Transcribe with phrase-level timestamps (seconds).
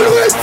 [0.00, 0.34] Always.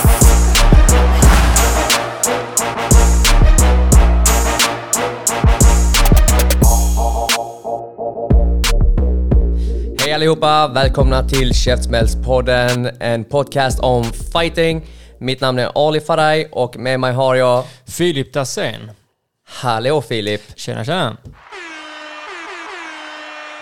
[10.00, 10.68] Hej allihopa!
[10.68, 14.86] Välkomna till Käftsmällspodden, en podcast om fighting.
[15.18, 17.64] Mitt namn är Ali Faraj och med mig har jag...
[17.86, 18.90] Filip Dahlsén.
[19.48, 20.42] Hallå Filip!
[20.56, 21.16] Tjena tjena.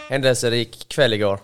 [0.08, 1.40] Händelserik kväll igår.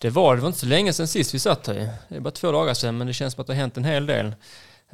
[0.00, 1.74] Det var det var inte så länge sedan sist vi satt här.
[2.08, 3.84] Det är bara två dagar sedan men det känns som att det har hänt en
[3.84, 4.34] hel del.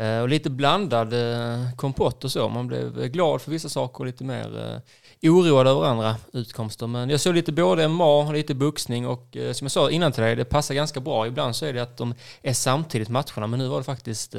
[0.01, 2.49] Eh, och lite blandad eh, kompott och så.
[2.49, 4.83] Man blev glad för vissa saker och lite mer
[5.23, 6.87] eh, oroad över andra utkomster.
[6.87, 10.23] Men jag såg lite både MMA och lite boxning och som jag sa innan till
[10.23, 11.27] dig, det passar ganska bra.
[11.27, 14.35] Ibland så är det att de är samtidigt matcherna men nu var det faktiskt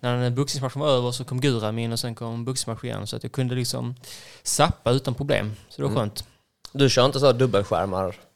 [0.00, 3.22] när boxningsmatchen var över så kom Guram in och sen kom boxningsmatchen igen så att
[3.22, 3.94] jag kunde liksom
[4.42, 5.56] sappa utan problem.
[5.68, 6.24] Så det var skönt.
[6.72, 8.29] Du kör inte så dubbelskärmar?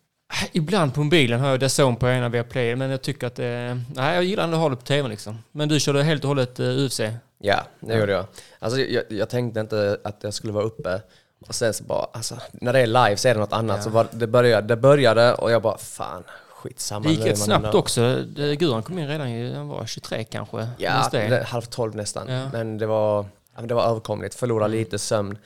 [0.52, 3.80] Ibland på mobilen har jag Dazone på ena via Play, men jag tycker att det...
[3.94, 5.38] Nej, jag gillar ändå att ha det på tvn liksom.
[5.52, 7.00] Men du körde helt och hållet uh, UFC?
[7.38, 8.26] Ja, det gjorde jag.
[8.58, 9.04] Alltså, jag.
[9.08, 11.00] Jag tänkte inte att jag skulle vara uppe.
[11.48, 13.82] Och sen så bara, alltså, när det är live så är det något annat.
[13.82, 17.04] Så var, det, började, det började och jag bara, fan, skitsamma.
[17.08, 18.24] Det gick rätt snabbt ändå- också.
[18.58, 20.68] Guran kom in redan, i- han var 23 kanske.
[20.78, 21.44] Ja, det?
[21.46, 22.28] halv tolv nästan.
[22.28, 22.48] Ja.
[22.52, 23.26] Men det var,
[23.56, 24.34] ja, det var överkomligt.
[24.34, 25.38] Förlora lite sömn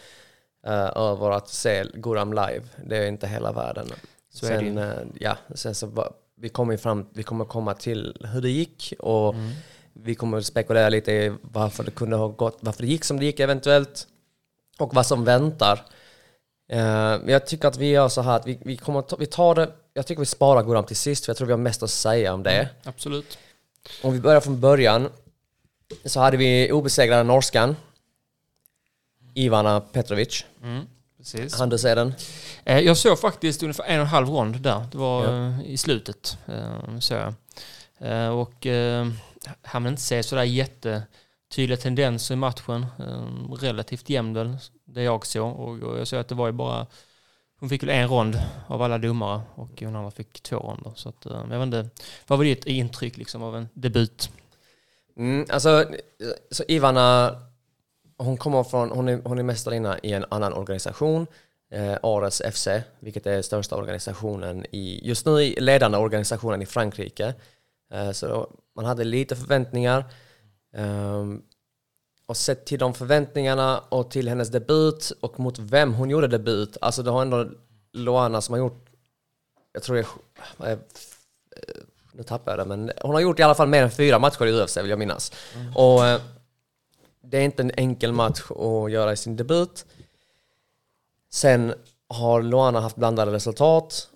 [0.67, 2.61] eh, över att se Guram live.
[2.87, 3.87] Det är inte hela världen.
[4.39, 8.93] Så sen, ja, sen så vi kommer fram, vi kommer komma till hur det gick
[8.99, 9.51] och Mm.
[9.93, 13.25] vi kommer spekulera lite i varför det kunde ha gått, varför det gick som det
[13.25, 14.07] gick eventuellt
[14.79, 15.81] och vad som väntar.
[16.69, 19.55] Men jag tycker att vi gör så här att vi, vi, kommer ta, vi tar
[19.55, 21.91] det, jag tycker vi sparar Guram till sist för jag tror vi har mest att
[21.91, 22.69] säga om det.
[22.85, 23.39] Absolut.
[24.03, 25.09] Om vi börjar från början
[26.05, 27.77] så hade vi obesegrade norskan
[29.35, 30.45] Ivana Petrovic.
[31.19, 31.55] Precis.
[31.59, 32.15] Han du ser den?
[32.69, 34.87] Eh, Jag såg faktiskt ungefär en och en halv rond där.
[34.93, 35.49] Det var Ja.
[35.49, 36.39] eh, i slutet.
[36.47, 37.35] eh, Så jag.
[38.41, 38.67] Och
[39.63, 42.87] han vill inte se sådär jättetydliga tendenser i matchen.
[43.61, 45.61] Relativt jämn väl, det jag såg.
[45.61, 46.87] Och jag såg att det var ju bara...
[47.61, 50.93] Hon fick väl en rond av alla domare och hon andra fick två ronder.
[50.97, 51.89] Så att, jag vet inte,
[52.27, 54.31] vad var ditt intryck liksom av en debut?
[55.17, 55.85] Mm, alltså,
[56.51, 57.37] så Ivana,
[58.17, 61.27] hon kommer från, hon är, hon är mästarinna i en annan organisation,
[61.71, 62.69] eh, Ares FC,
[63.01, 67.35] vilket är största organisationen i, just nu ledande organisationen i Frankrike.
[67.93, 70.05] Eh, så man hade lite förväntningar.
[70.75, 71.43] Ehm,
[72.27, 76.77] och sett till de förväntningarna och till hennes debut och mot vem hon gjorde debut,
[76.81, 77.47] alltså det har ändå
[77.93, 78.87] Loana som har gjort,
[79.73, 80.07] jag tror det
[80.59, 80.79] är, är
[82.13, 84.47] nu tappar jag det, men hon har gjort i alla fall mer än fyra matcher
[84.47, 85.33] i UFC vill jag minnas.
[85.75, 86.21] Och eh,
[87.23, 89.87] det är inte en enkel match att göra i sin debut.
[91.31, 91.75] Sen
[92.09, 94.09] har Loana haft blandade resultat.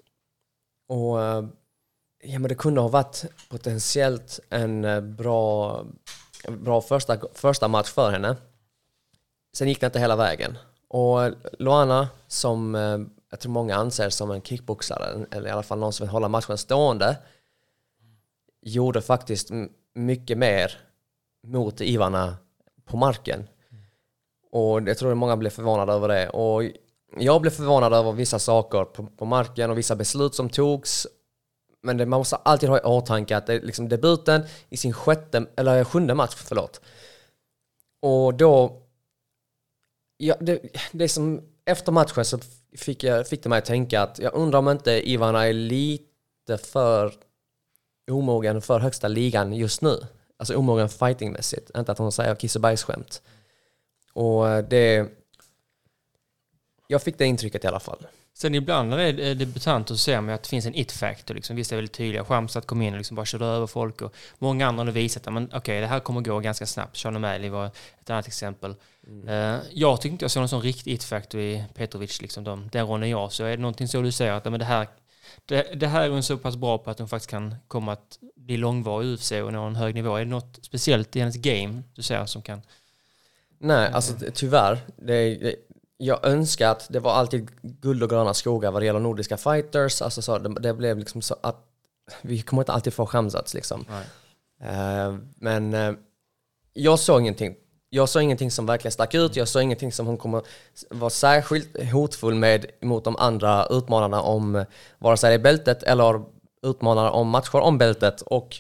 [0.89, 1.45] Och eh,
[2.23, 5.85] ja, men det kunde ha varit potentiellt en eh, bra,
[6.49, 8.37] bra första, första match för henne.
[9.53, 10.59] Sen gick det inte hela vägen.
[10.89, 12.75] Och eh, Loana, som
[13.31, 16.29] jag tror många anser som en kickboxare, eller i alla fall någon som vill hålla
[16.29, 17.17] matchen stående,
[18.63, 19.51] gjorde faktiskt
[19.95, 20.79] mycket mer
[21.47, 22.37] mot Ivana
[22.85, 23.49] på marken.
[24.51, 26.29] Och jag tror att många blev förvånade över det.
[26.29, 26.63] Och
[27.17, 31.07] jag blev förvånad över vissa saker på, på marken och vissa beslut som togs.
[31.83, 34.93] Men det, man måste alltid ha i åtanke att det är liksom debuten i sin
[34.93, 36.81] sjätte, eller sjunde match, förlåt.
[38.03, 38.83] Och då...
[40.17, 40.63] Ja, det,
[40.93, 42.39] det som, efter matchen så
[42.77, 46.59] fick, jag, fick det mig att tänka att jag undrar om inte Ivana är lite
[46.63, 47.15] för
[48.11, 50.07] omogen för högsta ligan just nu.
[50.37, 51.71] Alltså omogen fightingmässigt.
[51.77, 53.23] Inte att hon säger kiss och bajsskämt.
[54.13, 55.09] Och det...
[56.93, 58.07] Jag fick det intrycket i alla fall.
[58.35, 61.35] Sen ibland när det är debutanter så ser man att det finns en it-factor.
[61.35, 61.57] Liksom.
[61.57, 62.25] Vissa är väldigt tydliga.
[62.25, 64.03] Chamsat kom in och liksom bara körde över folk.
[64.03, 66.97] Och många andra har visat att okej, det här kommer gå ganska snabbt.
[66.97, 67.67] Sean O'Malley var
[68.01, 68.75] ett annat exempel.
[69.29, 72.87] Eh, jag tyckte inte jag såg någon sån riktig it-factor i Petrovic, liksom de, den
[72.87, 74.89] ronden jag så Är det någonting så du säger att men det, här,
[75.47, 78.19] det, det här är hon så pass bra på att hon faktiskt kan komma att
[78.37, 80.17] bli långvarig i UFC och nå en hög nivå?
[80.17, 82.63] Är det något speciellt i hennes game du ser som kan...
[83.59, 84.79] Nej, alltså ty- tyvärr.
[84.97, 85.55] Det,
[86.03, 90.03] jag önskar att det var alltid guld och gröna skogar vad det gäller nordiska fighters.
[90.03, 91.67] Alltså så, det, det blev liksom så att
[92.23, 93.85] vi kommer inte alltid få chanssats liksom.
[94.63, 95.93] Eh, men eh,
[96.73, 97.55] jag såg ingenting.
[97.89, 99.37] Jag såg ingenting som verkligen stack ut.
[99.37, 100.43] Jag såg ingenting som hon kommer
[100.91, 104.65] vara särskilt hotfull med mot de andra utmanarna om
[104.99, 106.23] vare sig det är bältet eller
[106.63, 108.21] utmanarna om matcher om bältet.
[108.21, 108.57] Och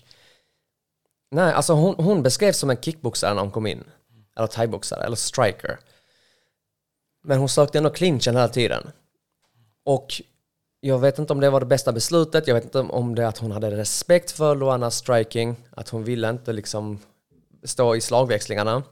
[1.31, 3.85] nej, alltså hon, hon beskrevs som en kickboxare när hon kom in.
[4.37, 5.79] Eller thaiboxare, eller striker.
[7.23, 8.91] Men hon sökte ändå clinchen hela tiden.
[9.85, 10.23] Och
[10.81, 12.47] jag vet inte om det var det bästa beslutet.
[12.47, 15.57] Jag vet inte om det är att hon hade respekt för Luanas striking.
[15.71, 16.99] Att hon ville inte liksom
[17.65, 18.83] stå i slagväxlingarna.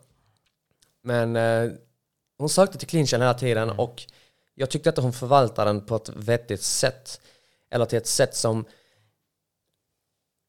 [1.02, 1.70] Men eh,
[2.38, 4.06] hon sökte till clinchen hela tiden och
[4.54, 7.20] jag tyckte att hon förvaltade den på ett vettigt sätt.
[7.70, 8.64] Eller till ett sätt som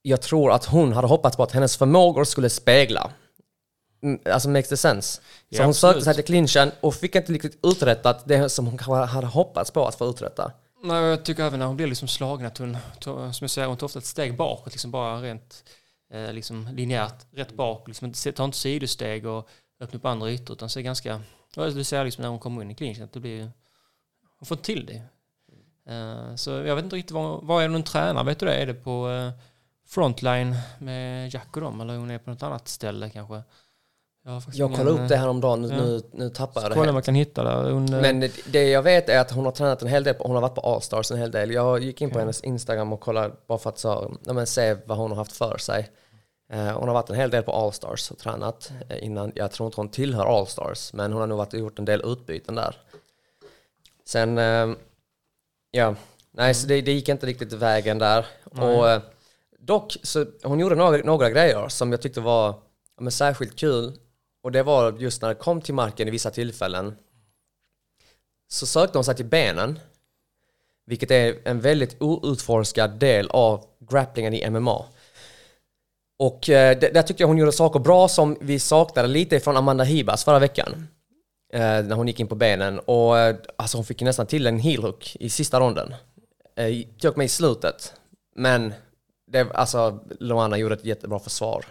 [0.01, 3.11] jag tror att hon hade hoppats på att hennes förmågor skulle spegla.
[4.03, 5.11] Mm, Alltså makes the sense.
[5.15, 6.03] Så Ja, hon sökte absolut.
[6.03, 9.87] sig till clinchen och fick inte riktigt uträttat det som hon kanske hade hoppats på
[9.87, 10.51] att få uträtta.
[10.83, 13.77] Nej, jag tycker även när hon blir liksom slagen att hon, som jag säger, hon
[13.77, 15.63] tar ofta ett steg bakåt, liksom bara rent
[16.13, 19.49] eh, liksom linjärt, rätt bak, liksom tar inte sidosteg och
[19.79, 21.21] öppnar upp andra ytor, utan ser ganska,
[21.55, 23.51] du ser liksom när hon kommer in i clinchen att det blir,
[24.39, 25.01] hon får till det.
[25.93, 28.53] Eh, så jag vet inte riktigt var, var är hon tränar, vet du det?
[28.55, 29.31] Är det på eh,
[29.87, 33.41] Frontline med Jack och dem, eller hon är på något annat ställe kanske?
[34.23, 35.75] Jag, Jag kollade upp det här om dagen, nu, ja.
[35.75, 37.69] nu, nu tappar jag det Kolla man kan hitta det.
[37.69, 40.23] Eh, Men det, det jag vet är att hon har tränat en hel del, på,
[40.23, 41.51] hon har varit på Allstars en hel del.
[41.51, 44.77] Jag gick in på hennes Instagram och kollade bara för att så, ja, men, se
[44.85, 45.89] vad hon har haft för sig.
[46.51, 49.31] Eh, hon har varit en hel del på Allstars och tränat eh, innan.
[49.35, 52.01] Jag tror inte hon tillhör Allstars, men hon har nog varit och gjort en del
[52.05, 52.75] utbyten där.
[54.05, 54.69] Sen, eh,
[55.71, 55.95] ja,
[56.31, 58.25] nej, så det, det gick inte riktigt vägen där.
[58.43, 59.01] Och, eh,
[59.59, 63.97] dock, så hon gjorde några, några grejer som jag tyckte var ja, men, särskilt kul.
[64.43, 66.95] Och det var just när det kom till marken i vissa tillfällen
[68.47, 69.79] så sökte hon sig till benen.
[70.85, 74.85] Vilket är en väldigt outforskad del av grapplingen i MMA.
[76.19, 79.83] Och eh, där tyckte jag hon gjorde saker bra som vi saknade lite från Amanda
[79.83, 80.87] Hibas förra veckan.
[81.53, 82.79] Eh, när hon gick in på benen.
[82.79, 85.93] Och eh, alltså hon fick ju nästan till en heel hook i sista ronden.
[86.55, 87.93] Eh, tog till och med i slutet.
[88.35, 88.73] Men
[89.27, 91.65] det, alltså, Luana gjorde ett jättebra försvar.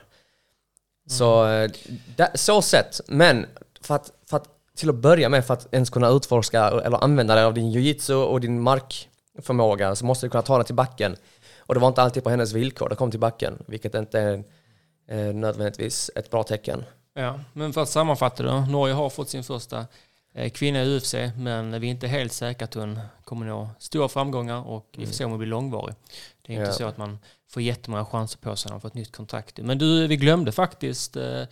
[1.10, 1.70] Så, eh,
[2.16, 3.00] där- så sett.
[3.08, 3.46] Men
[3.80, 7.34] för att, för att till att börja med, för att ens kunna utforska eller använda
[7.34, 11.16] dig av din jiu-jitsu och din markförmåga så måste du kunna ta den till backen.
[11.58, 14.44] Och det var inte alltid på hennes villkor det kom till backen, vilket inte är
[15.08, 16.84] eh, nödvändigtvis ett bra tecken.
[17.14, 18.60] Ja, men för att sammanfatta då.
[18.60, 19.86] Norge har fått sin första
[20.34, 24.08] eh, kvinna i UFC, men vi är inte helt säkra att hon kommer nå stora
[24.08, 25.94] framgångar och vi får se om hon blir långvarig.
[26.46, 26.72] Det är inte Ja.
[26.76, 27.18] så att man
[27.50, 29.58] får jättemånga chanser på sig när man får ett nytt kontrakt.
[29.58, 31.42] Men du, vi glömde faktiskt eh,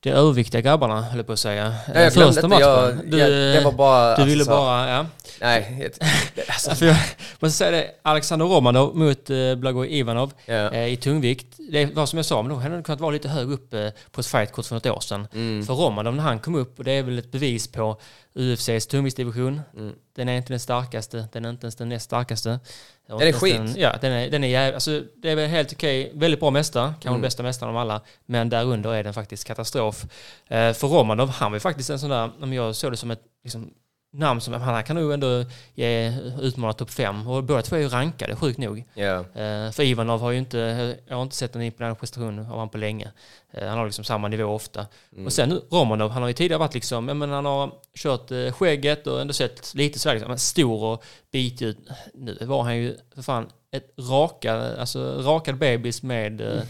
[0.00, 1.66] de överviktiga grabbarna, höll jag på att säga.
[1.66, 3.10] Eh, Nej, jag glömde Första inte, jag- matchen.
[3.10, 5.06] Du, jag- var bara, du ville alltså, bara, ja.
[5.40, 5.90] Nej,
[6.48, 6.96] alltså, För jag
[7.40, 10.54] måste säga det, Alexander Romanov mot eh, Ivanov Ja.
[10.72, 11.46] eh, i tungvikt.
[11.70, 13.88] Det var som jag sa, men då hade han kunnat vara lite högre upp eh,
[14.10, 15.28] på ett fightkort för något år sedan.
[15.34, 15.66] Mm.
[15.66, 18.00] För Romanov när han kom upp, och det är väl ett bevis på
[18.34, 19.60] UFCs tungviktsdivision.
[19.76, 19.92] Mm.
[20.16, 22.60] Den är inte den starkaste, den är inte ens den näst starkaste.
[23.06, 23.56] Den är skit.
[23.56, 26.50] Den, ja, den är, den är jäv, alltså, det är väl helt okej, väldigt bra
[26.50, 27.14] mästare, kanske Mm.
[27.20, 28.00] den bästa mästaren av alla.
[28.26, 30.04] Men därunder är den faktiskt katastrof.
[30.46, 33.10] Eh, för Romanov, han var ju faktiskt en sån där, om jag såg det som
[33.10, 33.70] ett liksom,
[34.14, 35.44] namn som, han kan nog ändå
[35.74, 37.28] ge utmana topp fem.
[37.28, 38.84] Och båda två är ju rankade, sjukt nog.
[39.18, 40.58] Eh, för Ivanov har ju inte,
[41.06, 43.10] jag har inte sett en imponerande prestation av honom på länge.
[43.52, 44.86] Eh, han har liksom samma nivå ofta.
[45.12, 45.26] Mm.
[45.26, 49.06] Och sen Romanov, han har ju tidigare varit liksom, menar, han har kört eh, skägget
[49.06, 51.78] och ändå sett lite så här, liksom, stor och bitig ut.
[52.14, 56.62] Nu var han ju för fan ett raka, alltså rakad bebis med eh,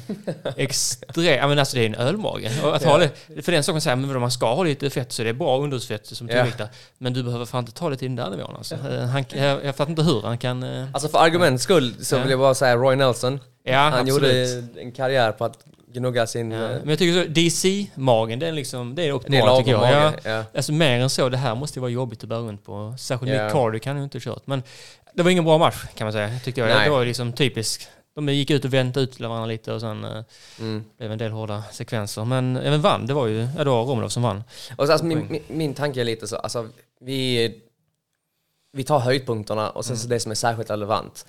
[0.57, 2.51] extrem, ja men alltså det är en ölmage.
[2.65, 3.11] Och att ha det,
[3.43, 6.07] för den saken säger men man ska ha lite fett så det är bra underhusfett
[6.07, 6.35] som Ja.
[6.35, 6.69] tungviktare.
[6.99, 8.75] Men du behöver fan inte ta det till den där nivån alltså.
[8.75, 10.63] Eh, Han, jag, jag fattar inte hur han kan...
[10.63, 12.21] eh, Alltså för arguments skull så Ja.
[12.23, 13.41] vill jag bara säga Roy Nelson.
[13.63, 14.49] Ja, Han absolut.
[14.51, 15.59] gjorde en karriär på att
[15.95, 16.51] gnugga sin...
[16.51, 16.63] Ja.
[16.65, 19.09] eh, Men jag tycker DC-magen, är liksom, det är
[19.41, 19.81] lagom tycker jag.
[19.81, 20.13] mage.
[20.25, 20.31] Ja.
[20.31, 20.45] Ja.
[20.55, 22.95] Alltså mer än så, det här måste ju vara jobbigt att bära runt på.
[22.99, 23.45] Särskilt Ja.
[23.45, 24.47] Nick Cardy kan ju inte ha kört.
[24.47, 24.63] Men
[25.15, 26.69] det var ingen bra match kan man säga, tyckte jag.
[26.69, 26.85] Nej.
[26.85, 27.89] Det var liksom typiskt.
[28.15, 30.23] De gick ut och väntade ut varandra lite och sen eh,
[30.61, 30.85] Mm.
[30.99, 32.25] blev en del hårda sekvenser.
[32.25, 34.45] Men även vann, det var ju, ja det var Romanov som vann.
[34.77, 36.69] Och så, alltså, min, min, min tanke är lite så, alltså
[37.01, 37.55] vi,
[38.73, 41.27] vi tar höjdpunkterna och sen så det som är särskilt relevant.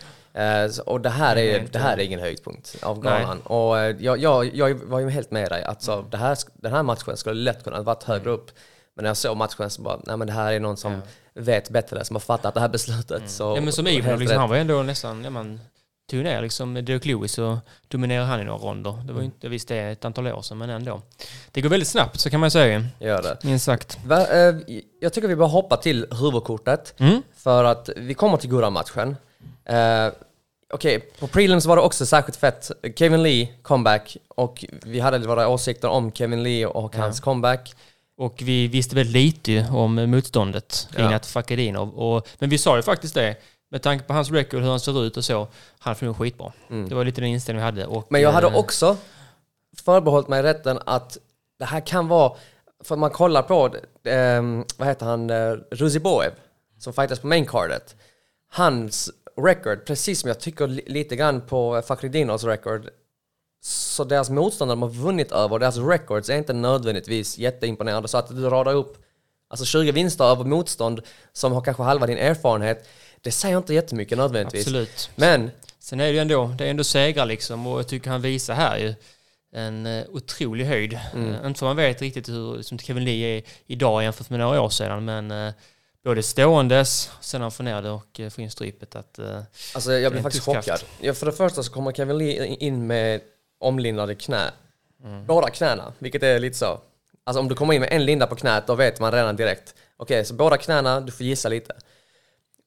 [0.71, 3.13] Så- och det här, Mm, är, inte- det här är ingen höjdpunkt av Nej.
[3.21, 3.41] galan.
[3.41, 6.71] Och eh, jag, jag, jag var ju helt med dig att så, det här, den
[6.73, 8.51] här matchen skulle lätt kunna varit högre upp.
[8.95, 10.99] Men när jag såg matchen så bara, nej men det här är någon som Ja.
[11.35, 13.29] Vet bättre, som har fattat det här beslutet.
[13.29, 15.59] Så, Ja men som Ivanov, liksom, han var ändå nästan, ja, man,
[16.09, 19.03] tog ner liksom Derek Lewis och dominerade han i några ronder.
[19.05, 21.01] Det var ju inte, visst det är ett antal år sedan, men ändå.
[21.51, 22.85] Det går väldigt snabbt, så kan man säga.
[22.99, 23.37] Gör det.
[23.43, 23.97] Minst sagt.
[24.05, 24.55] Va, eh,
[24.99, 26.93] jag tycker vi bara hoppa till huvudkortet.
[26.97, 27.21] Mm.
[27.35, 29.15] För att vi kommer till Gurra-matchen.
[29.65, 30.13] Eh,
[30.73, 32.71] Okej, på prelims var det också särskilt fett.
[32.95, 34.17] Kevin Lee, comeback.
[34.27, 37.75] Och vi hade våra åsikter om Kevin Lee och hans comeback.
[38.17, 41.15] Och vi visste väldigt lite om motståndet kring Ja.
[41.15, 41.89] att Fakadinov.
[41.99, 43.35] Och, men vi sa ju faktiskt det,
[43.71, 45.47] med tanke på hans record, hur han ser ut och så,
[45.79, 46.51] han får nog skitbra.
[46.89, 47.85] Det var lite den inställning vi hade.
[47.85, 48.05] Och, Mm.
[48.09, 48.97] Men jag hade eh, också
[49.83, 51.17] förbehållit mig rätten att
[51.59, 52.33] det här kan vara,
[52.83, 53.65] för man kollar på,
[54.09, 54.41] eh,
[54.77, 56.31] vad heter han, eh, Ruziboev,
[56.79, 57.95] som fightas på maincardet.
[58.51, 62.89] Hans record, precis som jag tycker li- lite grann på Fakhridinovs record,
[63.65, 68.07] så deras motståndare de har vunnit över, deras records är inte nödvändigtvis jätteimponerande.
[68.07, 68.97] Så att du radar upp
[69.47, 71.01] alltså 20 vinster över motstånd
[71.33, 72.87] som har kanske halva din erfarenhet,
[73.21, 74.67] det säger inte jättemycket nödvändigtvis.
[74.67, 75.09] Absolut.
[75.15, 75.51] Men
[75.85, 78.53] Sen är det ju ändå, det är ändå segrar liksom och jag tycker han visar
[78.53, 78.95] här ju
[79.53, 80.99] en eh, otrolig höjd.
[81.13, 81.33] Mm.
[81.33, 84.61] Eh, inte för man vet riktigt hur som Kevin Lee är idag jämfört med några
[84.61, 85.53] år sedan men eh,
[86.03, 89.19] både ståendes, sen han får ner det och får in strypet att
[89.75, 90.79] Alltså jag blir faktiskt chockad.
[91.01, 93.21] Ja, för det första så kommer Kevin Lee in med
[93.65, 94.51] omlindade knä.
[95.25, 96.79] Båda knäna, vilket är lite så.
[97.23, 99.75] Alltså om du kommer in med en linda på knät, då vet man redan direkt.
[99.97, 101.73] Okej, så båda knäna, du får gissa lite.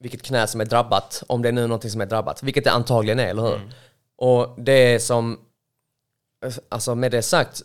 [0.00, 2.42] Vilket knä som är drabbat, om det är nu någonting som är drabbat.
[2.42, 3.60] Vilket det antagligen är, eller hur?
[4.16, 5.40] Och det är som...
[6.68, 7.62] Alltså med det sagt,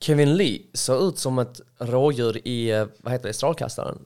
[0.00, 4.04] Kevin Lee såg ut som ett rådjur i, eh, vad heter det, strålkastaren?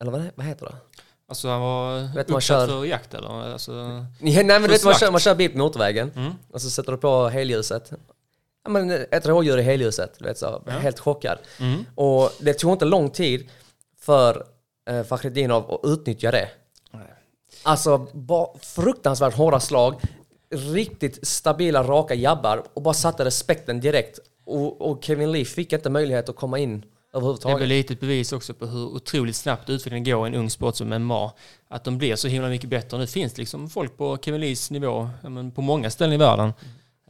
[0.00, 0.74] Eller vad, vad heter det?
[1.28, 3.28] Alltså han var Vet man kör- för jakt eller?
[3.52, 6.70] Alltså, Ja, nej men du vet, man, kör, man kör bil på motorvägen och så
[6.70, 7.92] sätter du på helljuset.
[8.64, 10.62] Ja, men ett rådjur i helljuset, du vet så.
[10.66, 11.38] Helt chockad.
[11.94, 13.48] Och det tog inte lång tid
[14.00, 14.46] för
[14.90, 16.48] eh, Fakhretdinov att utnyttja det.
[17.62, 20.00] Alltså bara fruktansvärt hårda slag,
[20.50, 24.18] riktigt stabila raka jabbar och bara satte respekten direkt.
[24.44, 28.00] Och, och Kevin Lee fick inte möjlighet att komma in det är väl lite ett
[28.00, 31.32] bevis också på hur otroligt snabbt utvecklingen går i en ung sport som MMA.
[31.68, 32.98] Att de blir så himla mycket bättre.
[32.98, 35.10] Nu finns det liksom folk på Kevin Lees nivå
[35.54, 36.52] på många ställen i världen.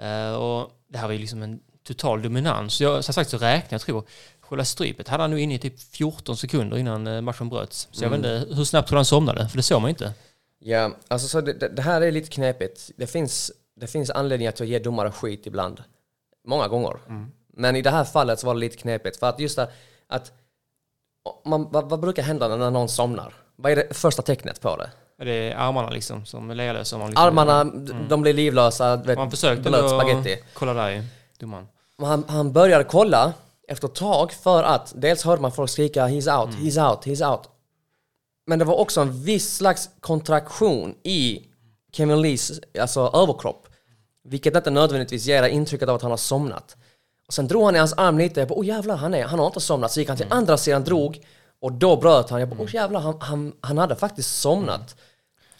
[0.00, 2.80] Eh, och det här var ju liksom en total dominans.
[2.80, 4.04] Jag, som sagt så räknar jag tror
[4.40, 7.88] själva strypet hade han nu inne i typ 14 sekunder innan eh, matchen bröts.
[7.90, 9.48] Så jag vet inte hur snabbt tror du han somnade?
[9.48, 10.12] För det såg man inte.
[10.58, 12.90] Ja, alltså så det, det, här är lite knepigt.
[12.96, 15.82] Det finns, det finns anledningar till att ge domare skit ibland.
[16.46, 16.98] Många gånger.
[17.58, 19.16] Men i det här fallet så var det lite knepigt.
[19.16, 19.68] För att just det,
[20.06, 20.32] att
[21.44, 23.34] man, vad, vad brukar hända när någon somnar?
[23.56, 24.90] Vad är det första tecknet på det?
[25.24, 26.98] Det är armarna liksom som är lealösa.
[26.98, 27.64] Man liksom, Armarna,
[28.08, 30.42] de blir livlösa, vet, Man försökte blöt spaghetti.
[30.54, 31.02] kolla där i
[31.38, 31.66] domaren.
[31.98, 33.32] Han, han började kolla
[33.68, 37.30] efter ett tag för att dels hörde man folk skrika he's out, he's out, he's
[37.30, 37.48] out.
[38.46, 41.46] Men det var också en viss slags kontraktion i
[41.92, 43.66] Kevin Lees alltså, överkropp.
[44.24, 46.76] Vilket inte nödvändigtvis ger intrycket av att han har somnat.
[47.28, 49.38] Och sen drog han i hans arm lite, jag bara, oh jävlar, han, är, han
[49.38, 49.92] har inte somnat.
[49.92, 51.20] Så gick han till andra sidan, drog
[51.60, 52.40] och då bröt han.
[52.40, 54.96] Jag bara, oh jävlar, han, han, han hade faktiskt somnat.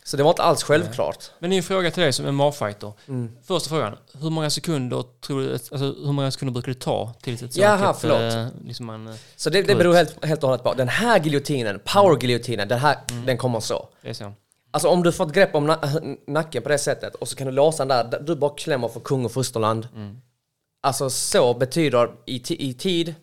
[0.04, 1.30] Så det var inte alls självklart.
[1.38, 2.92] Men en fråga till dig som MMA-fighter.
[3.08, 3.30] Mm.
[3.44, 3.96] Första frågan.
[4.20, 7.94] Hur många sekunder tror du, alltså, hur många sekunder brukar det ta tills ett Jaha,
[7.94, 8.34] förlåt.
[8.34, 10.75] eh, liksom man, eh, Så det, det beror helt, helt och hållet på.
[10.75, 12.96] Den här giljotinen, power-giljotinen, den här,
[13.26, 13.88] den kommer så.
[14.02, 14.32] det är så.
[14.70, 17.46] Alltså om du får ett grepp om na- nacken på det sättet och så kan
[17.46, 19.88] du låsa den där, du bara klämmer för kung och fosterland.
[20.80, 23.14] Alltså så betyder i, i tid,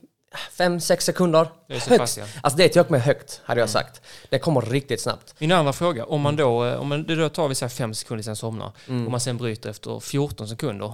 [0.52, 1.48] fem sex sekunder.
[1.68, 2.00] Det är så högst.
[2.00, 2.26] pass, ja.
[2.42, 4.02] Alltså det och med högt, hade jag sagt.
[4.30, 5.36] Det kommer riktigt snabbt.
[5.40, 7.70] Min andra fråga, om man då, eh, om man, det då tar vi så här
[7.70, 9.06] fem sekunder sen somnar, Mm.
[9.06, 10.94] och man sen bryter efter 14 sekunder.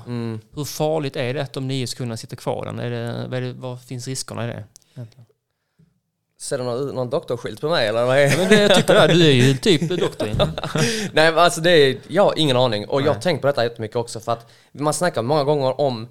[0.56, 2.66] Hur farligt är det att de nio sekunderna sitter kvar?
[2.66, 4.64] Är det, vad, är det, vad finns riskerna i det?
[6.42, 9.14] Ser du någon, någon doktorskylt på mig eller vad är Men det, jag tycker det,
[9.14, 10.30] du är ju typ doktor.
[11.14, 12.88] Nej alltså det är, jag har ingen aning.
[12.88, 16.08] Och jag har tänkt på detta jättemycket också för att man snackar många gånger om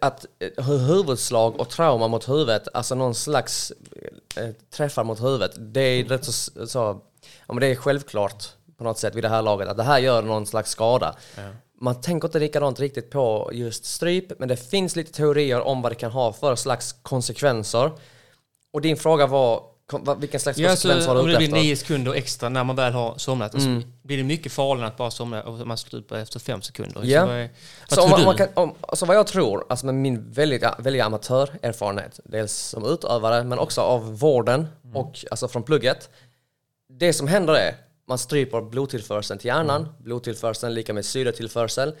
[0.00, 3.72] att eh, hu- huvudslag och trauma mot huvudet, alltså någon slags
[4.36, 7.00] eh, träffar mot huvudet, det är rätt så, så
[7.48, 10.22] ja, det är självklart på något sätt vid det här laget att det här gör
[10.22, 11.16] någon slags skada.
[11.80, 15.92] Man tänker inte likadant riktigt på just stryp, men det finns lite teorier om vad
[15.92, 17.90] det kan ha för slags konsekvenser.
[18.72, 21.60] Och din fråga var, kom- vilken slags Ja, alltså, har du om det blir efter?
[21.60, 23.68] nio sekunder extra när man väl har somnat, alltså,
[24.02, 27.00] blir det mycket farligare att bara somna och man slutar efter fem sekunder?
[27.04, 27.20] Ja.
[27.20, 27.48] Så vad,
[27.88, 31.02] vad Så om man, kan, om, alltså vad jag tror, alltså med min väldigt, väldigt
[31.02, 36.10] amatörerfarenhet, dels som utövare men också av vården och alltså från plugget.
[36.88, 37.74] Det som händer är,
[38.08, 41.94] man stryper blodtillförseln till hjärnan, blodtillförseln lika med syretillförsel.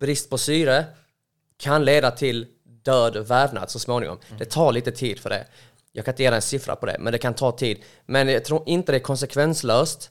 [0.00, 0.84] Brist på syre
[1.56, 2.46] kan leda till
[2.82, 4.18] död vävnad så småningom.
[4.38, 5.46] Det tar lite tid för det.
[5.98, 7.82] Jag kan inte ge dig en siffra på det, men det kan ta tid.
[8.06, 10.10] Men jag tror inte det är konsekvenslöst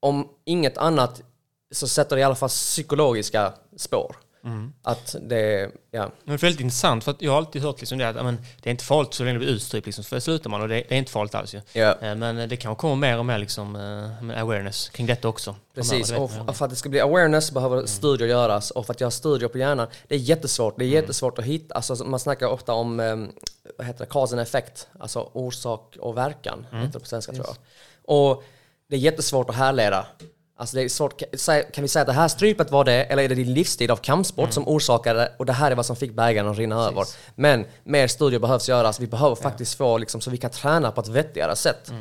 [0.00, 1.22] om inget annat
[1.70, 4.16] så sätter det i alla fall psykologiska spår.
[4.44, 4.72] Mm.
[4.82, 6.02] Att det, ja.
[6.02, 8.22] Men det är väldigt intressant för att jag har alltid hört liksom det att ja,
[8.22, 10.68] men, det är inte farligt så länge det blir utstrypt liksom, för slutar man och
[10.68, 11.60] det, det är inte farligt alls ju.
[11.72, 11.98] Ja.
[12.00, 15.56] Eh, Men det kan komma mer och mer liksom, eh, awareness kring detta också.
[15.74, 16.54] Precis, och man.
[16.54, 19.58] för att det ska bli awareness behöver studier göras och för att göra studier på
[19.58, 20.78] hjärnan, det är jättesvårt.
[20.78, 23.16] Det är jättesvårt att hitta, alltså man snackar ofta om, eh,
[23.78, 27.46] vad heter det, cause and effect, alltså orsak och verkan, heter det på svenska tror
[27.46, 27.56] jag.
[28.04, 28.44] Och
[28.88, 30.06] det är jättesvårt att härleda.
[30.60, 31.18] Alltså det är svårt,
[31.72, 33.96] kan- vi säga att det här strypet var det, eller är det din livsstil av
[33.96, 37.04] kampsport som orsakade och det här är vad som fick bägaren att rinna över.
[37.34, 41.00] Men mer studier behövs göras, vi behöver faktiskt få liksom, så vi kan träna på
[41.00, 41.92] ett vettigare sätt.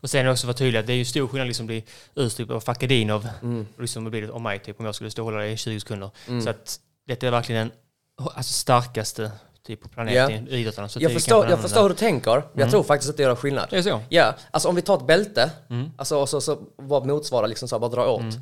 [0.00, 1.84] Och sen också vara tydligt att det är ju stor skillnad liksom bli
[2.14, 3.28] utstrypt av Fakadinov.
[3.42, 3.66] Mm.
[3.76, 5.56] och liksom blir det av mig typ om jag skulle stå och hålla det i
[5.56, 6.10] 20 sekunder.
[6.44, 9.30] Så att detta är verkligen den alltså, starkaste
[9.68, 10.56] typ på planeten Ja.
[10.56, 10.88] idrottarna.
[10.88, 13.66] Så Jag förstår, jag förstår hur du tänker, jag tror faktiskt att det gör skillnad.
[13.70, 14.00] Det är så?
[14.08, 15.50] Ja, alltså om vi tar ett bälte,
[15.96, 18.38] alltså och så, så vad motsvarar liksom så här, bara dra åt.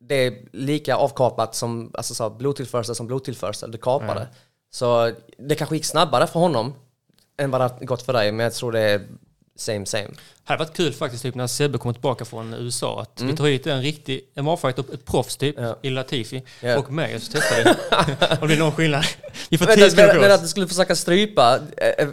[0.00, 4.28] Det är lika avkapat som alltså, så här, blodtillförsel som blodtillförsel, du kapar det.
[4.70, 6.74] Så det kanske gick snabbare för honom
[7.38, 9.02] än vad det gått för dig, men jag tror det är
[9.58, 10.04] same same.
[10.04, 13.30] Det hade varit kul faktiskt typ när Sebbe kommer tillbaka från USA att Mm.
[13.32, 15.78] vi tar hit en riktig MMA-fighter, ett proffs typ, Ja.
[15.82, 16.78] i Latifi Ja.
[16.78, 17.70] och mig och så testar vi.
[18.34, 19.04] Om det blir någon skillnad.
[19.50, 22.08] Vi får Men, men, men att du skulle försöka strypa äh, äh,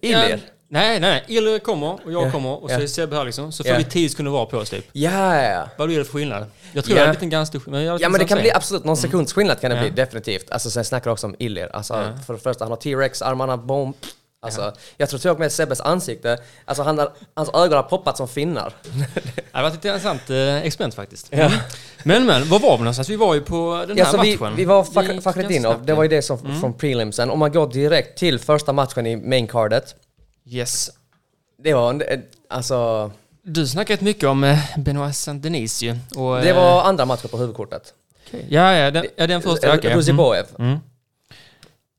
[0.00, 0.28] Ilir?
[0.30, 0.36] Ja,
[0.68, 2.30] Nej, nej, Ille kommer och jag Ja.
[2.32, 2.82] kommer och så Ja.
[2.82, 3.52] är Sebbe här liksom.
[3.52, 3.78] Så får Ja.
[3.78, 4.84] vi tio sekunder var på oss typ.
[4.92, 5.68] Ja, ja.
[5.78, 6.46] Vad blir det för skillnad?
[6.72, 7.02] Jag tror Ja.
[7.02, 8.00] det är en liten ganska skillnad.
[8.00, 9.94] Ja men det kan bli absolut någon sekunds skillnad kan det Mm.
[9.94, 10.50] Bli, definitivt.
[10.50, 11.76] Alltså sen snackar jag också om Ilir.
[11.76, 13.94] Alltså för det första, han har T-Rex, armarna, boom.
[14.44, 18.16] Alltså, jag tror till och med Sebbes ansikte, alltså han har, hans ögon har poppat
[18.16, 18.72] som finnar.
[19.52, 21.30] Det varit ett intressant eh, experiment faktiskt.
[22.02, 23.08] Men men, var var vi någonstans?
[23.10, 24.56] Vi var ju på den Ja, här så vi, matchen.
[24.56, 25.96] vi var gick Fak- ganska Fakhretdinov, snabbt, det ja.
[25.96, 27.30] var ju det som från prelimsen.
[27.30, 29.94] Om man går direkt till första matchen i maincardet,
[30.46, 30.90] Yes.
[31.62, 32.02] det var
[32.48, 33.10] alltså,
[33.42, 35.90] Du snackat mycket om eh, Benoit Saint-Denis ju.
[36.16, 37.94] Och, det eh, var andra matchen på huvudkortet.
[38.48, 39.74] Ja, ja, den, ja, den första.
[39.74, 39.94] okej.
[39.94, 40.46] Ruziboev.
[40.58, 40.78] Mm.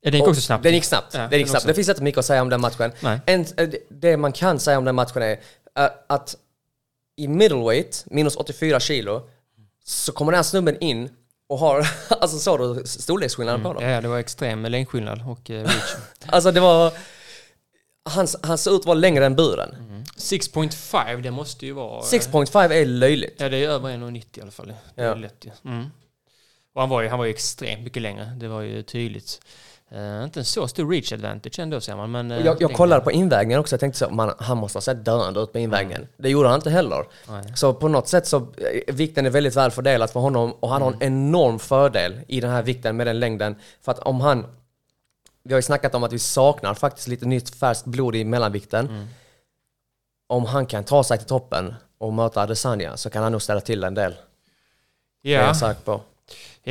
[0.05, 0.63] Ja, den gick också snabbt.
[0.63, 1.13] Den gick snabbt.
[1.13, 1.55] Ja, den gick snabbt.
[1.59, 1.67] också.
[1.67, 2.91] Det finns inte mycket att säga om den matchen.
[2.99, 3.19] Nej.
[3.25, 5.31] En, eh, det- man kan säga om den matchen är
[5.79, 6.35] eh, att
[7.15, 9.29] i middleweight, minus 84 kilo,
[9.85, 11.09] så kommer den här snubben in
[11.49, 11.87] och har,
[12.21, 13.83] alltså såg du storleksskillnaden på honom?
[13.83, 15.95] Ja, det var extrem längdskillnad och eh, reach.
[16.27, 16.93] Alltså det var,
[18.09, 19.75] han, han ser ut att vara längre än buren.
[20.17, 21.97] 6.5, det måste ju vara...
[21.97, 23.35] eh, 6.5 är löjligt.
[23.37, 24.73] Ja, det är över 1,90 i alla fall.
[24.95, 25.15] Det är Ja.
[25.15, 25.51] lätt ju.
[25.71, 25.85] Mm.
[26.73, 29.41] Och han var, ju, han var ju extremt mycket längre, det var ju tydligt.
[29.91, 32.31] Eh, inte en så stor reach advantage ändå ser man, men...
[32.31, 35.05] eh, Jag, jag kollade på invägningen också, jag tänkte så, man, han måste ha sett
[35.05, 36.07] döende ut på invägningen.
[36.17, 37.05] Det gjorde han inte heller.
[37.29, 37.43] Nej.
[37.55, 40.81] Så på något sätt så, eh, vikten är väldigt väl fördelad för honom och han
[40.81, 43.55] har en enorm fördel i den här vikten med den längden.
[43.81, 44.45] För att om han,
[45.43, 49.07] vi har ju snackat om att vi saknar faktiskt lite nytt färskt blod i mellanvikten.
[50.27, 53.61] Om han kan ta sig till toppen och möta Adesanya så kan han nog ställa
[53.61, 54.15] till en del.
[55.23, 56.01] Det är Ja, jag säker på.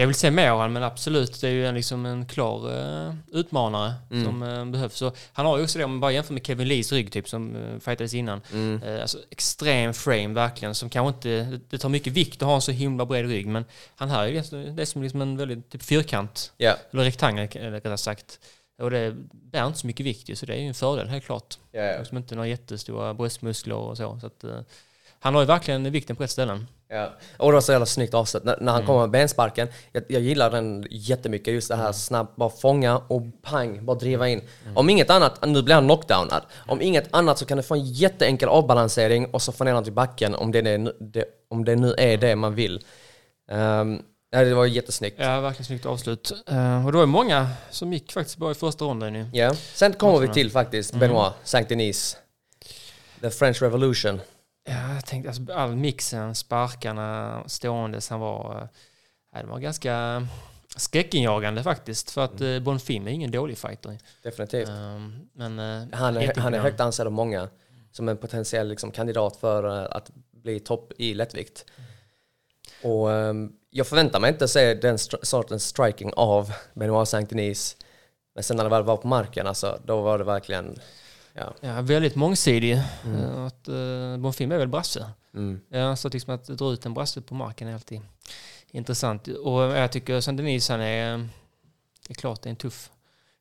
[0.01, 2.73] Jag vill se mer av honom, men absolut, det är ju en, liksom en klar
[3.07, 4.25] eh, utmanare Mm.
[4.25, 4.95] som eh, behövs.
[4.97, 7.29] Så han har ju också det, om man bara jämför med Kevin Lees rygg typ,
[7.29, 8.41] som uh, fightades innan.
[8.53, 8.83] Mm.
[8.83, 12.55] Eh, alltså extrem frame verkligen, som kanske inte, det, det tar mycket vikt att ha
[12.55, 13.65] en så himla bred rygg, men
[13.97, 14.41] han här är ju
[14.73, 16.77] det är som liksom en väldigt typ fyrkant, Ja.
[16.93, 18.41] eller rektangel rättare sagt.
[18.79, 21.59] Och det bär inte så mycket vikt så det är ju en fördel helt klart.
[21.73, 21.99] Ja.
[21.99, 24.19] Liksom inte några jättestora bröstmuskler och så.
[24.21, 24.45] så att,
[25.25, 26.67] han har ju verkligen vikten på rätt ställen.
[26.89, 27.13] Ja.
[27.37, 28.45] Och det var så jävla snyggt avslut.
[28.45, 28.87] När, när han Mm.
[28.87, 31.55] kommer med bensparken, jag, jag gillar den jättemycket.
[31.55, 34.41] Just det här snabbt, bara fånga och pang, bara driva in.
[34.65, 34.77] Mm.
[34.77, 36.43] Om inget annat, nu blir han knockdownad.
[36.67, 39.85] Om inget annat så kan du få en jätteenkel avbalansering och så få ner honom
[39.85, 42.85] till backen om det, är, nu- det, om det nu är det man vill.
[43.51, 45.17] Um, det var jättesnyggt.
[45.21, 46.33] Ja, verkligen snyggt avslut.
[46.49, 49.27] Eh, och det var ju många som gick faktiskt bara i första ronden ju.
[49.33, 49.55] Ja.
[49.55, 51.01] Sen kommer vi till faktiskt Mm.
[51.09, 52.17] Benoit Saint-Denis.
[53.21, 54.21] The French Revolution.
[54.65, 58.61] Ja, jag tänkte alltså all mixen, sparkarna, ståendes, han var...
[58.63, 58.69] eh,
[59.35, 60.27] Ja, det var ganska
[60.77, 62.11] skräckinjagande faktiskt.
[62.11, 62.65] För att mm.
[62.65, 63.99] Bonfim är ingen dålig fighter.
[64.23, 64.69] Definitivt.
[64.69, 67.49] Um, men eh, Han är, han är högt ansedd av många
[67.93, 71.65] som en potentiell liksom, kandidat för eh, att bli topp i lättvikt.
[72.83, 77.77] Och ehm, jag förväntar mig inte se den sortens striking av Benoit Saint-Denis.
[78.35, 80.79] Men sen när det väl var på marken, alltså, då var det verkligen...
[81.37, 81.55] Ja.
[81.61, 82.73] Ja, väldigt mångsidig.
[82.73, 85.11] Eh, Att, uh, Bonfim är väl brasse.
[85.35, 85.61] Mm.
[85.69, 88.01] Ja, så liksom att dra ut en brasse på marken är alltid
[88.71, 89.29] intressant.
[89.29, 91.19] Och jag tycker Saint Denis, han är,
[92.07, 92.91] det är klart det är en tuff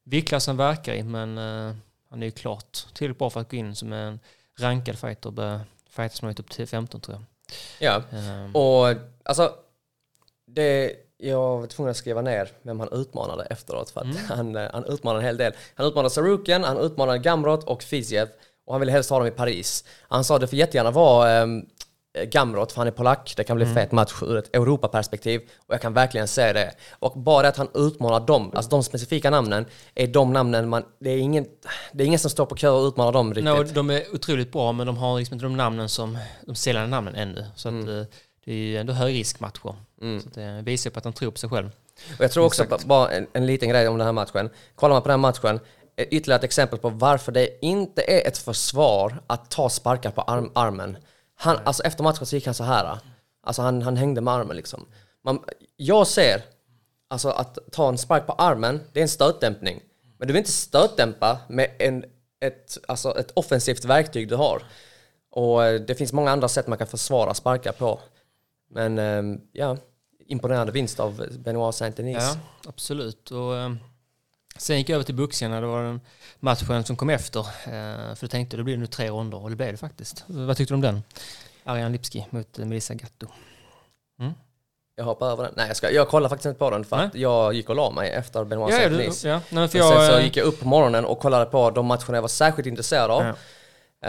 [0.03, 1.75] viktklass han verkar i, men eh,
[2.09, 4.19] han är ju klart tillräckligt bra för att gå in som en
[4.59, 7.23] rankad fighter och börja fightas upp till 15 tror jag.
[8.11, 8.17] ja.
[8.17, 8.87] Ehm, Och
[9.25, 9.55] alltså,
[10.45, 14.69] det, jag var tvungen att skriva ner vem han utmanade efteråt för att han, eh,
[14.73, 15.53] han utmanade en hel del.
[15.75, 18.27] Han utmanade Sarukian, han utmanade Gamrot och Fiziev
[18.65, 19.83] och han ville helst ha dem i Paris.
[20.07, 21.47] Han sa det får jättegärna vara eh,
[22.25, 23.33] Gamrot, för han är polack.
[23.37, 25.41] Det kan bli fet match ur ett Europaperspektiv.
[25.67, 26.73] Och jag kan verkligen se det.
[26.99, 30.83] Och bara att han utmanar dem, alltså de specifika namnen, är de namnen man...
[30.99, 31.45] Det är ingen,
[31.91, 33.45] det är ingen som står på kö och utmanar dem riktigt.
[33.45, 36.89] No, de är otroligt bra, men de har liksom inte de namnen som, de säljande
[36.89, 37.45] namnen ännu.
[37.55, 38.03] Så att, eh,
[38.45, 39.75] det är ju ändå högriskmatcher.
[40.21, 41.71] Så att det visar på att han tror på sig själv.
[42.17, 42.81] Och jag tror också, Exakt.
[42.81, 44.49] på, bara en, en liten grej om den här matchen.
[44.75, 45.59] Kollar man på den här matchen,
[45.95, 50.21] är ytterligare ett exempel på varför det inte är ett försvar att ta sparkar på
[50.21, 50.97] arm, armen.
[51.35, 52.97] Han, alltså efter matchen så gick han så här.
[53.43, 54.85] Alltså han, han hängde med armen liksom.
[55.23, 55.39] Man,
[55.77, 56.41] jag ser,
[57.07, 59.81] alltså att ta en spark på armen, det är en stötdämpning.
[60.17, 62.05] Men du vill inte stötdämpa med en,
[62.41, 64.63] ett, alltså ett offensivt verktyg du har.
[65.31, 67.99] Och eh, det finns många andra sätt man kan försvara sparkar på.
[68.73, 69.77] Men ehm, ja,
[70.27, 72.17] imponerande vinst av Benoit Saint-Denis.
[72.19, 72.35] Ja,
[72.67, 73.31] absolut.
[73.31, 73.73] Och, eh,
[74.57, 76.01] sen gick jag över till när det var den
[76.39, 77.39] matchen som kom efter.
[77.39, 80.23] Eh, för då tänkte jag, det blir nu tre ronder och det blev det faktiskt.
[80.27, 81.03] Vad tyckte du om den?
[81.63, 83.27] Ariane Lipski mot eh, Melissa Gatto.
[84.95, 85.53] Jag hoppar över den.
[85.57, 87.91] Nej, jag, ska, jag kollar faktiskt inte på den för att jag gick och la
[87.91, 89.25] mig efter Benoit Ja, Saint-Denis.
[89.25, 89.41] ja.
[89.49, 91.85] Nej, för sen jag, så eh, gick jag upp på morgonen och kollade på de
[91.85, 93.23] matcherna jag var särskilt intresserad av.
[93.23, 93.35] Ja.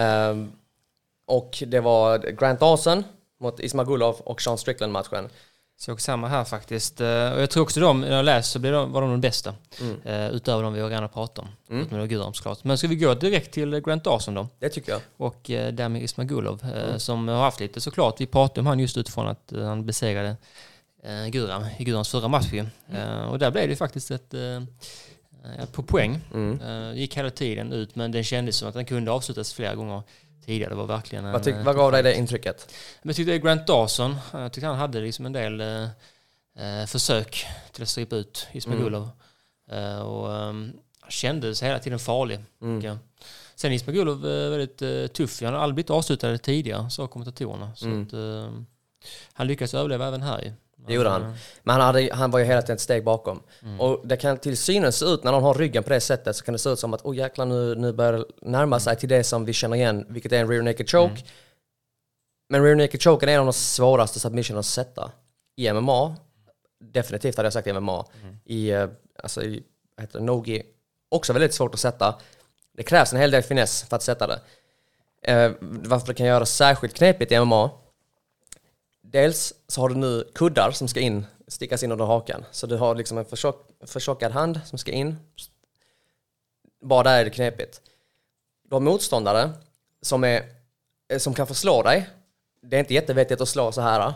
[0.01, 0.53] Ehm,
[1.27, 3.05] och det var Grant Dawson
[3.45, 5.29] mot Ismagulov och Sean Strickland-matchen.
[5.77, 7.01] Såg samma här faktiskt.
[7.01, 9.21] Eh, Och jag tror också de, när jag läste så blev de, var de de
[9.21, 9.55] bästa.
[9.81, 10.01] Mm.
[10.05, 11.49] Eh, utöver de vi redan har pratat om.
[11.71, 11.83] Mm.
[11.87, 12.65] Utom Gudrun såklart.
[12.65, 14.49] Men ska vi gå direkt till Grant Dawson då?
[14.59, 15.01] Det tycker jag.
[15.17, 17.01] Och eh, Dami Ismagulov eh, Mm.
[17.01, 18.21] som har haft lite såklart.
[18.21, 20.37] Vi pratade om han just utifrån att han besegrade
[21.31, 22.67] Guram i Gurams förra match ju.
[22.91, 23.29] Mm.
[23.29, 24.35] Och där blev det faktiskt ett
[25.73, 26.21] på poäng.
[26.35, 26.97] Mm.
[26.97, 30.03] Gick hela tiden ut men det kändes som att den kunde avslutas flera gånger
[30.47, 30.71] tidigare.
[30.71, 32.75] Det var verkligen en, Vad, tyck, eh, vad gav dig det intrycket?
[33.03, 35.83] jag tyckte Grant Dawson, jag tyckte han hade liksom en del eh,
[36.59, 39.11] eh, försök till att strypa ut Ismagulov.
[39.71, 40.73] Eh, och um,
[41.09, 42.39] kändes hela tiden farlig.
[42.83, 42.99] jag.
[43.55, 45.43] Sen är Ismagulov eh, väldigt eh, tuff.
[45.43, 47.75] Han har aldrig blivit avslutad tidigare, sa kommentatorerna.
[47.77, 48.53] Så att, eh,
[49.33, 50.55] han lyckades överleva även här.
[50.87, 51.35] Det gjorde han.
[51.63, 53.43] Men han, hade, han var ju hela tiden ett steg bakom.
[53.79, 56.45] Och det kan till synes se ut, när någon har ryggen på det sättet, så
[56.45, 59.09] kan det se ut som att oh jäklar nu, nu börjar det närma sig till
[59.09, 61.23] det som vi känner igen, vilket är en rear naked choke.
[62.49, 65.11] Men rear naked choken är en av de svåraste submissionerna att sätta
[65.57, 66.17] i MMA.
[66.81, 68.07] Definitivt hade jag sagt i MMA.
[68.45, 68.89] I, eh,
[69.23, 69.63] alltså i,
[70.01, 70.63] heter det, Nogi,
[71.09, 72.19] också väldigt svårt att sätta.
[72.77, 74.41] Det krävs en hel del finess för att sätta det.
[75.33, 77.71] Eh, varför det kan göra särskilt knepigt i MMA
[79.15, 82.45] Dels så har du nu kuddar som ska in, stickas in under hakan.
[82.51, 85.17] Så du har liksom en förtjock, förtjockad hand som ska in.
[86.83, 87.81] Bara där är det knepigt.
[88.69, 89.51] Du har motståndare
[90.03, 90.43] som, är,
[91.09, 92.09] eh, som kan förslå dig.
[92.63, 94.15] Det är inte jättevettigt att slå så här.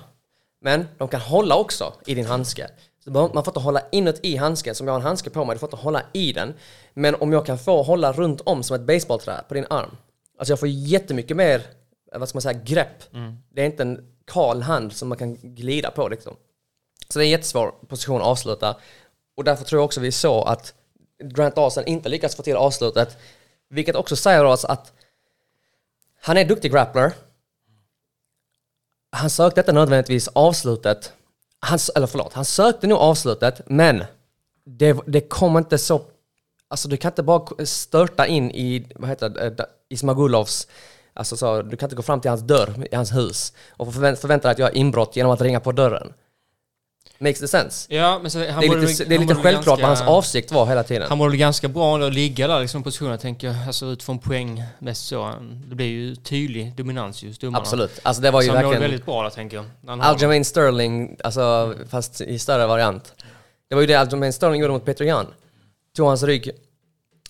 [0.61, 2.70] Men de kan hålla också i din handske.
[3.04, 5.58] Så man får inte hålla inuti handsken, som jag har en handske på mig, du
[5.58, 6.54] får inte hålla i den.
[6.94, 9.96] Men om jag kan få hålla runt om som ett baseballträ på din arm.
[10.38, 11.62] Alltså jag får jättemycket mer,
[12.12, 13.12] eh, vad ska man säga, grepp.
[13.50, 16.37] Det är inte en kal hand som man kan glida på liksom.
[17.09, 18.77] Så det är en jättesvår position att avsluta.
[19.37, 20.75] Och därför tror jag också vi såg att
[21.25, 23.17] Grant Dawson inte lyckats få till avslutet.
[23.71, 24.93] Vilket också säger oss att
[26.21, 27.12] han är duktig grappler.
[29.11, 31.12] Han sökte inte nödvändigtvis avslutet.
[31.61, 34.05] Han, eller förlåt, han sökte nog avslutet, men
[34.64, 36.03] det, det kom inte så...
[36.69, 40.69] Alltså du kan inte bara störta in i, vad heter det, eh, Ismagulovs...
[41.18, 44.16] Alltså så, du kan inte gå fram till hans dörr i hans hus och förvä-
[44.16, 46.12] förvänta dig att göra inbrott genom att ringa på dörren.
[47.20, 47.94] Makes the sense?
[47.94, 50.12] Ja, men så, han Det är lite, det är han lite självklart vad hans ganska-
[50.12, 51.09] avsikt var hela tiden.
[51.09, 53.57] Han mådde ganska bra att ligga där liksom positionen, tänker jag.
[53.66, 55.22] Alltså utifrån poäng mest så.
[55.22, 57.59] Han- Det blir ju tydlig dominans just domarna.
[57.59, 58.00] Absolut.
[58.02, 58.83] Alltså det var ju så han verkligen...
[58.83, 59.64] väldigt bra där, tänker jag.
[59.87, 60.11] han har.
[60.14, 63.14] Aljamain Sterling, alltså fast i större variant.
[63.68, 65.26] Det var ju det Aljamain Sterling gjorde mot Peter Jan.
[65.96, 66.50] Tog hans rygg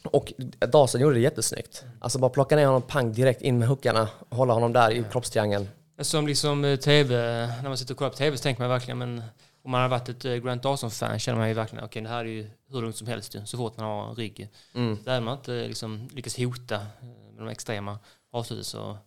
[0.04, 1.84] och Dawson gjorde det jättesnyggt.
[2.00, 5.04] Alltså bara plocka ner honom pang direkt in med hookarna och hålla honom där i
[5.12, 5.68] kroppstriangeln.
[6.00, 8.98] Som liksom eh, tv, när man sitter och kollar på tv så tänker man verkligen,
[8.98, 9.22] men
[9.62, 12.18] om man har varit ett eh, Grant Dawson-fan känner man ju verkligen, okej det här
[12.18, 14.48] är ju hur lugnt som helst så fort man har en rygg.
[14.74, 14.98] Mm.
[15.04, 17.98] Där man inte liksom lyckas hota eh, med de extrema
[18.32, 18.98] avsluten så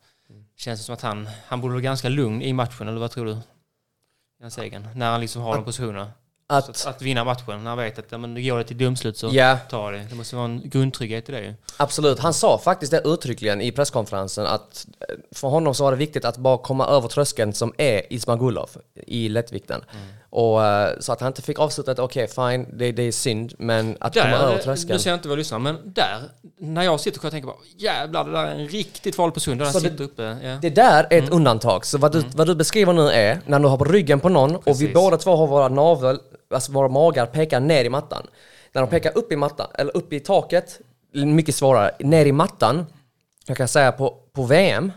[0.55, 3.25] känns det som att han, han borde vara ganska lugn i matchen, eller vad tror
[3.25, 3.31] du?
[3.31, 6.11] I hans egen, när han liksom har de positionerna.
[6.51, 9.29] Att, att, att vinna matchen, när han vet att men går det till domslut så
[9.31, 10.05] ja, tar det.
[10.09, 12.19] Det måste vara en grundtrygghet i det absolut.
[12.19, 16.25] Han sa faktiskt det uttryckligen i presskonferensen att eh, för honom så var det viktigt
[16.25, 18.69] att bara komma över tröskeln som är Ismagulov
[19.07, 19.81] i lättvikten.
[20.33, 23.53] Och eh, så att han inte fick avsluta att okej fine, det, det är synd,
[23.57, 24.93] men att komma över Där, tröskeln.
[24.93, 26.19] nu ser jag inte vad jag lyssnar, men där,
[26.59, 29.65] när jag sitter och tänker bara jävlar det där är en riktigt farlig position, där
[29.65, 30.37] Så det- sitter uppe.
[30.43, 30.57] Ja.
[30.61, 31.85] Det där är ett undantag.
[31.85, 34.55] Så vad du, vad du beskriver nu är när du har på ryggen på någon
[34.55, 34.93] och vi Precis.
[34.93, 36.19] båda två har våra navel,
[36.53, 38.27] alltså våra magar pekar ner i mattan.
[38.73, 40.79] När de pekar upp i mattan, eller upp i taket,
[41.13, 41.91] mycket svårare.
[41.99, 42.85] Ner i mattan,
[43.45, 44.91] jag kan säga på, på VM,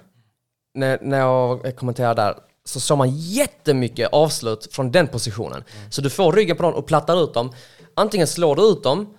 [0.75, 5.65] när, när jag kommenterar där, så såg man jättemycket avslut från den positionen.
[5.91, 7.53] Så du får ryggen på dem och plattar ut dem.
[7.95, 9.15] Antingen slår du ut dem,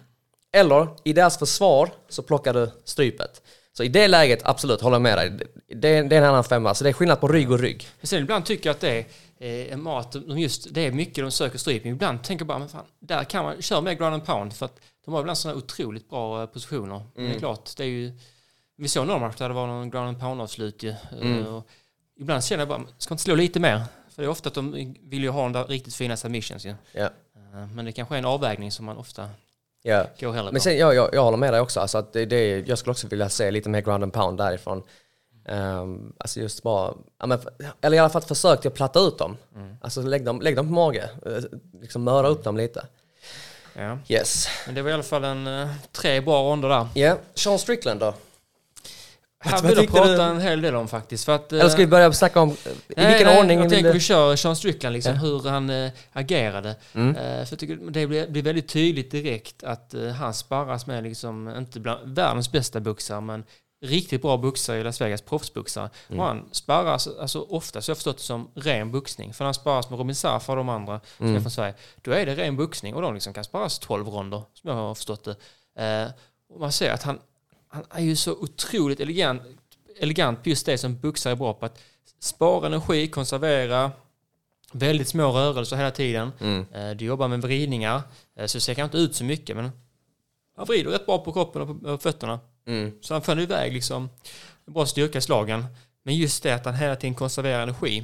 [0.53, 3.41] eller i deras försvar så plockar du strypet.
[3.73, 5.29] Så i det läget, absolut, håller jag med dig.
[5.67, 6.73] Det, det är en annan femma.
[6.75, 7.87] Så det är skillnad på rygg och rygg.
[8.01, 9.05] Men sen ibland tycker jag att det
[9.39, 11.83] är eh, mat, just, det är mycket de söker stryp.
[11.83, 14.53] Men ibland tänker jag bara, men fan, där kan man köra mer ground and pound.
[14.53, 17.01] För att de har ibland sådana otroligt bra eh, positioner.
[17.15, 18.11] Men det är klart, det är ju...
[18.77, 20.89] Vi såg någon match där det var någon ground and pound avslut ju.
[20.89, 21.67] Eh, Och
[22.19, 23.81] ibland känner jag bara, ska inte slå lite mer?
[24.09, 26.75] För det är ofta att de vill ju ha de där riktigt fina submissions ju.
[26.91, 27.03] Ja.
[27.03, 29.29] Eh, Men det kanske är en avvägning som man ofta
[29.83, 30.05] Ja.
[30.19, 30.63] går hellre Men på.
[30.63, 31.79] sen, jag, jag, jag håller med dig också.
[31.79, 34.83] Alltså att det, det, jag skulle också vilja se lite mer ground and pound därifrån.
[35.47, 37.39] Um, alltså just bara, ja, men,
[37.81, 39.37] eller i alla fall försök till att platta ut dem.
[39.81, 41.09] Alltså lägg dem, lägg dem på mage.
[41.25, 41.43] eh,
[41.81, 42.85] Liksom möra upp dem lite.
[43.73, 43.97] Ja.
[44.07, 44.47] Yes.
[44.65, 46.87] Men det var i alla fall en, eh, tre bra ronder där.
[46.93, 48.13] Ja, Sean Strickland då?
[49.45, 50.21] Här vad vill jag prata du?
[50.21, 51.25] en hel del om faktiskt.
[51.25, 53.59] För att, eh, Eller ska vi börja snacka om, eh, i Nej, vilken nej, ordning
[53.59, 53.93] Jag tänker du?
[53.93, 55.19] vi kör Sean Strickland, liksom, Ja.
[55.19, 56.69] hur han eh, agerade.
[56.93, 61.03] Eh, för jag tycker det blir, blir väldigt tydligt direkt att eh, han sparras med,
[61.03, 63.43] liksom, inte bland världens bästa boxare, men
[63.85, 65.89] riktigt bra boxare i Las Vegas, proffsboxare.
[66.09, 69.33] Och han sparras alltså, ofta, så jag har förstått det som ren boxning.
[69.33, 72.11] För när han sparras med Robin Safar och de andra som är från Sverige, då
[72.11, 75.23] är det ren boxning och de liksom kan sparras 12 ronder, som jag har förstått
[75.23, 75.35] det.
[75.83, 76.09] Eh,
[76.53, 77.19] och man ser att han,
[77.75, 79.41] han är ju så otroligt elegant,
[79.99, 81.65] elegant på just det som boxare är bra på.
[81.65, 81.79] Att
[82.19, 83.91] spara energi, konservera,
[84.71, 86.31] väldigt små rörelser hela tiden.
[86.73, 88.01] Eh, Du jobbar med vridningar,
[88.35, 89.71] eh, så det ser kanske inte ut så mycket, men
[90.57, 92.39] han vrider rätt bra på kroppen och på, fötterna.
[93.01, 94.09] Så han för iväg liksom
[94.65, 95.65] bra styrka i slagen.
[96.05, 98.03] Men just det att han hela tiden konserverar energi.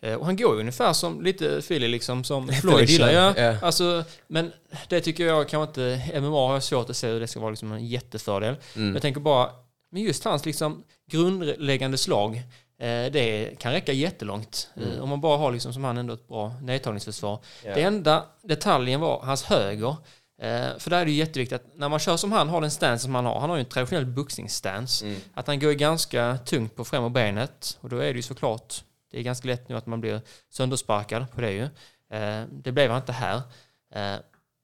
[0.00, 3.10] Eh, Och han går ju ungefär som lite Philly liksom, som Floyd gillar.
[3.12, 3.34] Ja.
[3.36, 3.56] Ja.
[3.62, 4.52] Alltså, men
[4.88, 7.50] det tycker jag kanske inte, MMA har jag svårt att se hur det ska vara
[7.50, 8.54] liksom en jättefördel.
[8.74, 9.50] Men jag tänker bara,
[9.90, 12.36] men just hans liksom grundläggande slag,
[12.78, 14.68] eh, det kan räcka jättelångt.
[14.76, 17.38] Eh, Om man bara har liksom som han ändå ett bra nedtagningsförsvar.
[17.74, 19.96] Det enda detaljen var hans höger.
[20.42, 23.02] Eh, För där är det jätteviktigt att när man kör som han har den stance
[23.04, 26.84] som han har, han har ju en traditionell boxningsstance, att han går ganska tungt på
[26.84, 28.74] främre benet och då är det ju såklart,
[29.10, 31.62] det är ganska lätt nu att man blir söndersparkad på det ju.
[32.18, 33.36] Eh, Det blev han inte här.
[33.94, 34.16] Eh,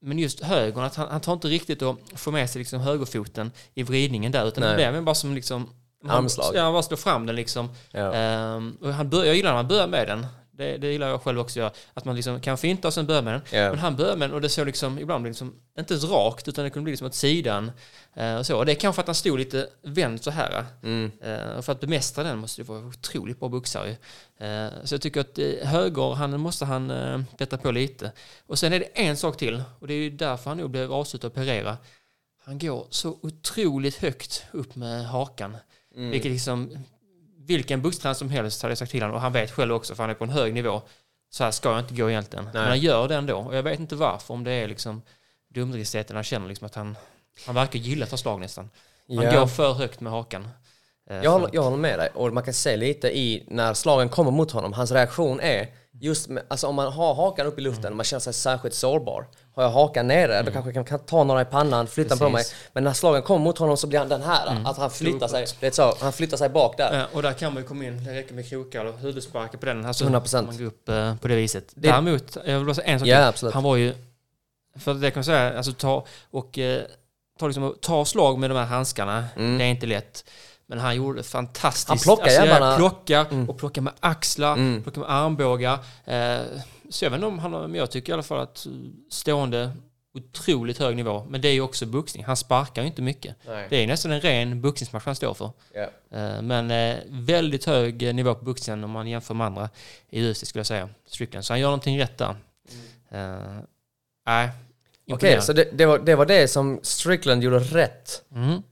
[0.02, 3.52] Men just högern, att han, han tar inte riktigt att få med sig liksom högerfoten
[3.74, 4.70] i vridningen där, utan Nej.
[4.84, 5.68] det blev bara som liksom
[6.06, 6.52] han- Armslag.
[6.54, 7.68] Ja, han bara slår fram den liksom.
[7.90, 8.08] Ja.
[8.80, 10.26] Och han bör, jag gillar när han börjar med den.
[10.59, 11.71] Det, det gillar jag själv också.
[11.94, 13.42] Att man liksom kan finta och sen börja med den.
[13.61, 13.71] Ja.
[13.71, 16.71] Men han börjar med den och det såg liksom, ibland liksom, inte rakt utan det
[16.71, 17.71] kunde bli liksom åt sidan.
[18.14, 18.57] Eh, och så.
[18.57, 20.64] Och det är kanske att han stod lite vänd så här.
[20.83, 21.11] Mm.
[21.23, 23.97] Eh, och för att bemästra den måste det vara otroligt bra boxare.
[24.38, 28.12] Eh, så jag tycker att eh, höger, han måste han eh, bättra på lite.
[28.47, 30.92] Och sen är det en sak till och det är ju därför han nog blev
[30.92, 31.77] avslutad av Pereira.
[32.44, 35.57] Han går så otroligt högt upp med hakan.
[35.97, 36.11] Mm.
[36.11, 36.79] Vilket liksom,
[37.48, 40.02] vilken boxtränare som helst hade jag sagt till honom, och han vet själv också för
[40.02, 40.82] han är på en hög nivå.
[41.30, 42.44] Så här ska jag inte gå egentligen.
[42.52, 43.37] Men han gör det ändå.
[43.38, 45.02] Och jag vet inte varför, om det är liksom
[45.54, 46.96] dumdristheten han känner liksom att han,
[47.46, 48.70] han verkar gilla att ta slag nästan.
[49.08, 49.40] Han Ja.
[49.40, 50.48] går för högt med hakan.
[51.11, 54.08] Eh, Jag håller, jag håller med dig och man kan se lite i när slagen
[54.08, 55.68] kommer mot honom, hans reaktion är
[56.01, 57.92] just med, alltså om man har hakan upp i luften Mm.
[57.92, 59.27] och man känner sig särskilt sårbar.
[59.55, 62.24] Har jag hakan nere, då kanske jag kan, kan ta några i pannan, flytta på
[62.29, 62.33] mig.
[62.33, 62.53] Precis.
[62.53, 62.70] Mm.
[62.72, 65.46] Men när slagen kommer mot honom så blir han den här, att han flyttar sig,
[65.61, 66.98] det är så, han flyttar sig bak där.
[66.98, 69.66] Ja, och där kan man ju komma in, det räcker med krokar eller huvudsparkar på
[69.66, 69.85] den.
[69.87, 70.38] Alltså, 100%.
[70.38, 71.64] om Man går upp eh, på det viset.
[71.74, 73.14] Däremot, jag vill bara säga en sak till.
[73.14, 73.55] absolut.
[73.55, 73.94] Han var ju,
[74.77, 76.83] för det kan man säga, alltså ta och eh,
[77.38, 80.24] ta, liksom, ta slag med de här handskarna, det är inte lätt.
[80.68, 81.88] Men han gjorde det fantastiskt.
[81.88, 81.98] Mm.
[81.98, 82.76] Han plockar alltså, jävlarna.
[82.76, 84.83] Plocka och plocka med axlar, Mm.
[84.83, 85.72] plocka med armbågar.
[86.04, 86.40] Eh,
[86.90, 88.66] så jag vet inte om han men jag tycker i alla fall att
[89.11, 89.70] stående
[90.14, 91.26] otroligt hög nivå.
[91.28, 92.24] Men det är ju också boxning.
[92.24, 93.37] Han sparkar ju inte mycket.
[93.46, 93.66] Nej.
[93.70, 95.50] Det är nästan en ren boxningsmatch han står för.
[96.11, 99.68] Eh, Men eh, väldigt hög nivå på boxningen om man jämför med andra
[100.11, 100.88] i UFC skulle jag säga.
[101.07, 101.44] Strickland.
[101.44, 102.37] Så han gör någonting rätt där.
[103.11, 103.59] Eh,
[104.26, 104.48] Nej,
[105.11, 105.42] Okej, imponerande.
[105.42, 108.22] så det, det, var, det var det som Strickland gjorde rätt.
[108.35, 108.62] Mm.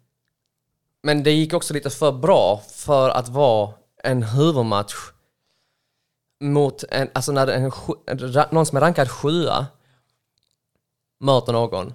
[1.06, 4.94] Men det gick också lite för bra för att vara en huvudmatch
[6.40, 7.72] mot en, alltså när en,
[8.06, 9.66] en, någon som är rankad sjua
[11.20, 11.94] möter någon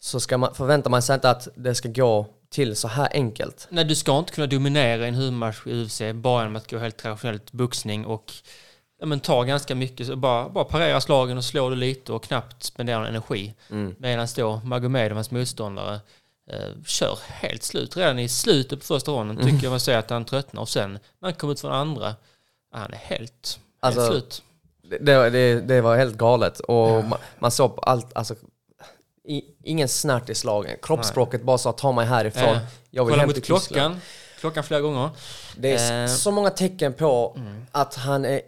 [0.00, 3.66] så ska man, förväntar man sig inte att det ska gå till så här enkelt.
[3.70, 6.96] Nej, du ska inte kunna dominera en huvudmatch i UFC bara genom att gå helt
[6.96, 8.32] traditionellt boxning och
[9.00, 10.06] ja, men, ta ganska mycket.
[10.06, 13.54] Så bara, bara parera slagen och slå det lite och knappt spendera någon energi.
[13.98, 16.00] Medan då Magomedov, hans motståndare,
[16.52, 17.96] eh, kör helt slut.
[17.96, 20.92] Redan i slutet på första ronden tycker jag man ser att han tröttnar och sen
[20.92, 22.14] när han kommer ut från andra,
[22.72, 24.42] ja, han är helt, Alltså, helt slut.
[25.00, 28.34] Det, det, det, var helt galet och man, man såg på allt, alltså
[29.24, 30.76] i, ingen snärt i slagen.
[30.82, 32.54] Kroppsspråket bara sa ta mig härifrån.
[32.54, 32.60] Ja.
[32.90, 33.66] Jag vill Kolla hem till Tyskland.
[33.66, 34.00] klockan.
[34.40, 35.10] klockan flera gånger.
[35.56, 37.38] Det är Eh, så många tecken på
[37.72, 38.40] att han är,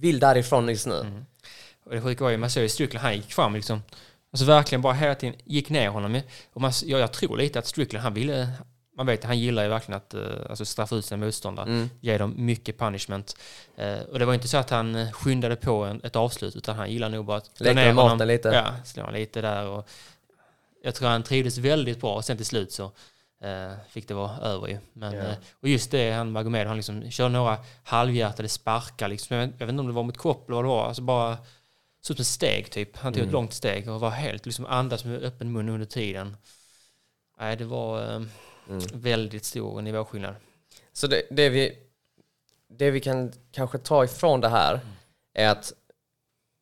[0.00, 1.22] vill därifrån just nu.
[1.84, 3.82] Och det sjuka var ju, man såg ju Strickland, han gick fram liksom.
[4.36, 6.20] Alltså verkligen bara hela tiden gick ner honom.
[6.52, 8.48] Och man, jag, jag tror lite att Strickland, han ville,
[8.96, 11.88] man vet han gillar ju verkligen att uh, alltså straffa ut sina motståndare.
[12.00, 13.36] Ge dem mycket punishment.
[13.76, 16.76] Eh, och det var inte så att han eh, skyndade på en, ett avslut, utan
[16.76, 18.48] han gillar nog bara att Lekte med maten lite.
[18.48, 19.66] Ja, slå honom lite där.
[19.66, 19.88] Och
[20.82, 22.14] jag tror han trivdes väldigt bra.
[22.14, 22.84] Och sen till slut så
[23.42, 24.78] eh, fick det vara över ju.
[24.92, 29.08] Men, eh, och just det, han Magomed, han liksom kör några halvhjärtade sparkar.
[29.08, 29.36] Liksom.
[29.36, 30.86] Jag, vet, jag vet inte om det var mot kopp eller vad det var.
[30.86, 31.38] Alltså bara
[32.06, 32.96] så ut som ett steg typ.
[32.96, 33.28] Han tog Mm.
[33.28, 36.36] ett långt steg och var helt liksom andas med öppen mun under tiden.
[37.40, 38.22] Nej, det var eh,
[38.68, 38.82] Mm.
[38.94, 40.34] väldigt stor nivåskillnad.
[40.92, 41.78] Så det, det, vi,
[42.68, 44.80] det vi kan kanske ta ifrån det här
[45.34, 45.72] är att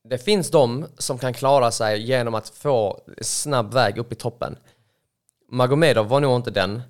[0.08, 4.56] det finns de som kan klara sig genom att få snabb väg upp i toppen.
[5.48, 6.82] Magomedov var nog inte den.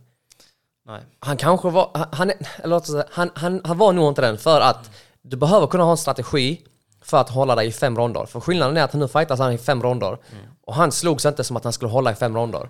[0.86, 1.02] Nej.
[1.18, 2.30] Han kanske var, han,
[2.62, 4.90] eller han, han, han var nog inte den för att
[5.22, 6.64] du behöver kunna ha en strategi
[7.04, 8.26] för att hålla dig i fem ronder.
[8.26, 10.18] För skillnaden är att nu fightas han i fem ronder
[10.60, 12.68] och han slogs inte som att han skulle hålla i fem ronder.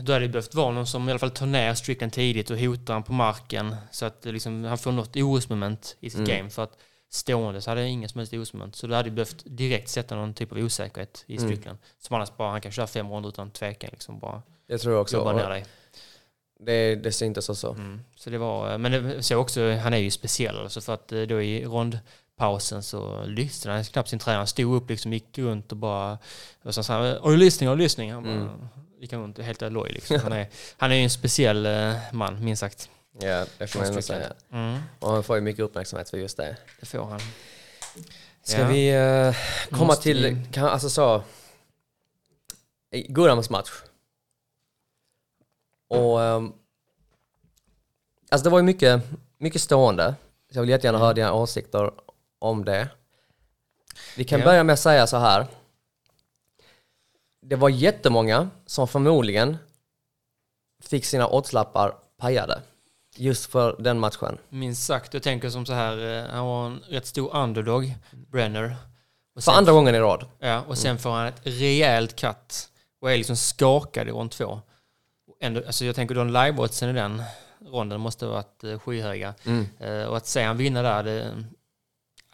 [0.00, 2.58] Då hade det behövt vara någon som i alla fall tar ner Strickland tidigt och
[2.58, 6.50] hotar han på marken så att liksom, han får något orosmoment i sitt game.
[6.50, 6.78] För att
[7.10, 8.76] stående så hade jag ingen som helst orosmoment.
[8.76, 11.78] Så då hade det behövt direkt sätta någon typ av osäkerhet i Strickland.
[11.98, 15.02] Som annars bara, han kan köra fem ronder utan tvekan liksom bara Det tror jag
[15.02, 15.16] också.
[15.16, 15.64] jobba ner dig.
[16.60, 17.68] Det, det syntes också.
[17.68, 18.00] Mm.
[18.16, 21.22] Så det var, men det, så också, han är ju speciell alltså för att eh,
[21.22, 21.66] då i
[22.38, 24.38] rondpausen så lyssnade han knappt sin tränare.
[24.40, 26.18] Han stod upp liksom, gick runt och bara,
[26.62, 28.12] och så sa han, har du lyssning, har du lyssning?
[28.12, 28.68] Han bara,
[29.00, 30.20] gick han runt helt loj liksom.
[30.20, 32.90] Han är, han är ju en speciell eh, man, minst sagt.
[33.20, 34.32] Ja, det får man ändå säga.
[34.52, 36.56] Mm, Och han får ju mycket uppmärksamhet för just det.
[36.80, 37.20] det får han.
[38.42, 38.68] Ska Ja.
[38.68, 39.34] vi eh,
[39.70, 41.22] komma Måste till, kan, alltså så,
[42.92, 43.70] i Gurams match.
[45.90, 46.52] Och, ehm,
[48.30, 49.02] alltså det var ju mycket,
[49.38, 50.14] mycket stående.
[50.52, 51.90] Så jag vill jättegärna höra dina åsikter
[52.38, 52.88] om det.
[54.16, 54.44] Vi kan Ja.
[54.46, 55.46] börja med att säga så här.
[57.42, 59.56] Det var jättemånga som förmodligen
[60.82, 62.62] fick sina oddslappar pajade.
[63.16, 64.38] Just för den matchen.
[64.48, 68.76] Minst sagt, jag tänker som så här, eh, han var en rätt stor underdog, Brenner.
[69.34, 70.26] Och För andra gången i rad.
[70.38, 72.68] Ja, och sen får han ett rejält cut
[73.00, 74.60] och är liksom skakad i rond två.
[75.40, 77.22] Ändå, alltså jag tänker de live-oddsen i den
[77.66, 79.34] ronden måste ha varit eh, skyhöga.
[79.80, 81.44] Eh, och att se han vinna där, det,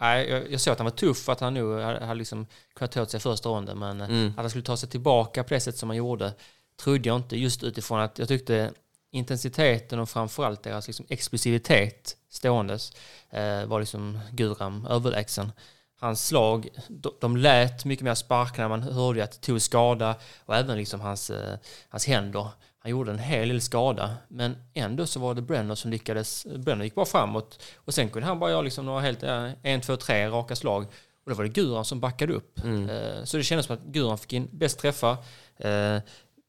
[0.01, 3.03] nej, jag, jag såg att han var tuff, att han nu hade, liksom kunnat ta
[3.03, 5.79] åt sig första ronden, men eh, att han skulle ta sig tillbaka på det sätt
[5.79, 6.35] som han gjorde
[6.77, 8.73] trodde jag inte, just utifrån att jag tyckte
[9.11, 12.93] intensiteten och framförallt deras liksom explosivitet ståendes
[13.31, 15.53] eh, var liksom Guram överlägsen.
[16.01, 20.17] Hans slag, de, de lät mycket mer sparka när man hörde att det tog skada
[20.45, 22.49] och även liksom hans, eh, hans händer.
[22.85, 26.47] Han gjorde en hel del skada, men ändå så var det Brenner som lyckades.
[26.57, 29.81] Brenner gick bara framåt och sen kunde han bara göra liksom några helt, eh, en,
[29.81, 30.83] två, tre raka slag.
[31.25, 32.59] Och då var det Guran som backade upp.
[32.90, 35.16] Eh, så det kändes som att Guran fick in bäst träffar,
[35.57, 35.99] eh,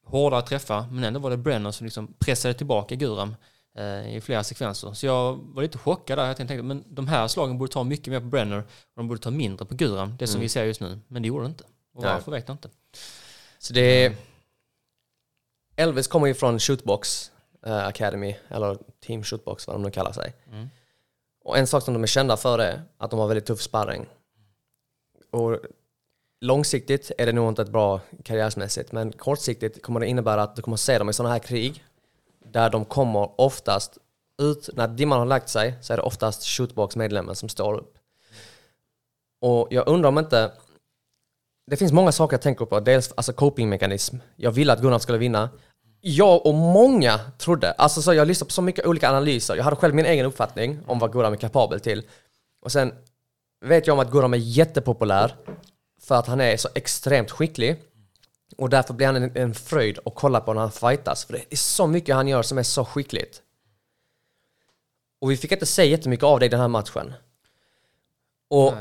[0.05, 3.35] hårdare träffar, men ändå var det Brenner som liksom pressade tillbaka Guram
[3.77, 4.93] eh, i flera sekvenser.
[4.93, 6.27] Så jag var lite chockad där.
[6.27, 9.21] Jag tänkte, men de här slagen borde ta mycket mer på Brenner och de borde
[9.21, 10.99] ta mindre på Guram, det som vi ser just nu.
[11.07, 11.63] Men det gjorde det inte.
[11.93, 12.69] Och varför vet jag inte.
[13.59, 14.15] Så det är...
[15.75, 17.31] Elvis kommer ju från Shootbox
[17.65, 20.33] eh, Academy, eller Team Shootbox vad de nu kallar sig.
[21.43, 24.05] Och en sak som de är kända för är att de har väldigt tuff sparring.
[25.31, 25.59] Och
[26.41, 30.61] långsiktigt är det nog inte ett bra karriärsmässigt, men kortsiktigt kommer det innebära att du
[30.61, 31.83] kommer se dem i sådana här krig
[32.51, 33.97] där de kommer oftast
[34.41, 37.97] ut, när dimman har lagt sig så är det oftast Shootbox-medlemmen som står upp.
[39.41, 40.51] Och jag undrar om inte
[41.67, 42.79] det finns många saker jag tänker på.
[42.79, 44.17] Dels alltså copingmekanism.
[44.35, 45.49] Jag ville att Gunnar skulle vinna.
[46.01, 49.55] Jag och många trodde, alltså så jag lyssnade på så mycket olika analyser.
[49.55, 52.03] Jag hade själv min egen uppfattning om vad Guram är kapabel till.
[52.61, 52.93] Och sen
[53.65, 55.35] vet jag om att Guram är jättepopulär
[56.01, 57.81] för att han är så extremt skicklig.
[58.57, 61.25] Och därför blir han en, en fröjd att kolla på när han fightas.
[61.25, 63.41] För det är så mycket han gör som är så skickligt.
[65.21, 67.13] Och vi fick inte se jättemycket av det i den här matchen.
[68.49, 68.73] Och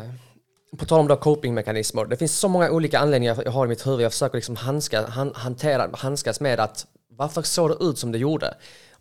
[0.77, 3.87] på tal om då copingmekanismer, det finns så många olika anledningar jag har i mitt
[3.87, 4.01] huvud.
[4.01, 8.19] Jag försöker liksom handska, han, hantera, handskas med att varför såg det ut som det
[8.19, 8.55] gjorde?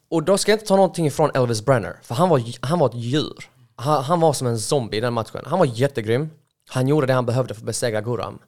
[0.10, 2.90] Och då ska jag inte ta någonting ifrån Elvis Brenner, för han var, han var
[2.90, 3.50] ett djur.
[3.76, 5.42] Han, han var som en zombie i den matchen.
[5.46, 6.30] Han var jättegrym.
[6.70, 8.40] Han gjorde det han behövde för att besegra Guram.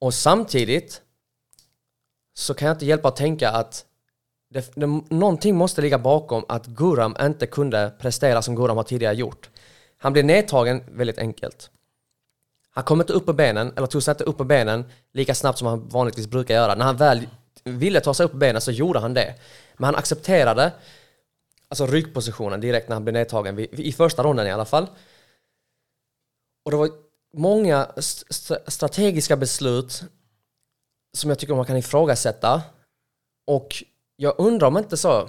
[0.00, 1.02] Och samtidigt
[2.34, 3.84] så kan jag inte hjälpa att tänka att
[4.50, 9.14] det, det, någonting måste ligga bakom att Guram inte kunde prestera som Guram har tidigare
[9.14, 9.50] gjort.
[10.02, 11.70] Han blev nedtagen väldigt enkelt.
[12.70, 15.58] Han kom inte upp på benen, eller tog sig inte upp på benen lika snabbt
[15.58, 16.74] som han vanligtvis brukar göra.
[16.74, 17.28] När han väl
[17.64, 19.34] ville ta sig upp på benen så gjorde han det.
[19.76, 20.72] Men han accepterade
[21.68, 24.86] alltså ryggpositionen direkt när han blev nedtagen, i första ronden i alla fall.
[26.64, 26.90] Och det var
[27.34, 30.02] många st- strategiska beslut
[31.16, 32.62] som jag tycker man kan ifrågasätta.
[33.46, 33.84] Och
[34.16, 35.28] jag undrar om inte så...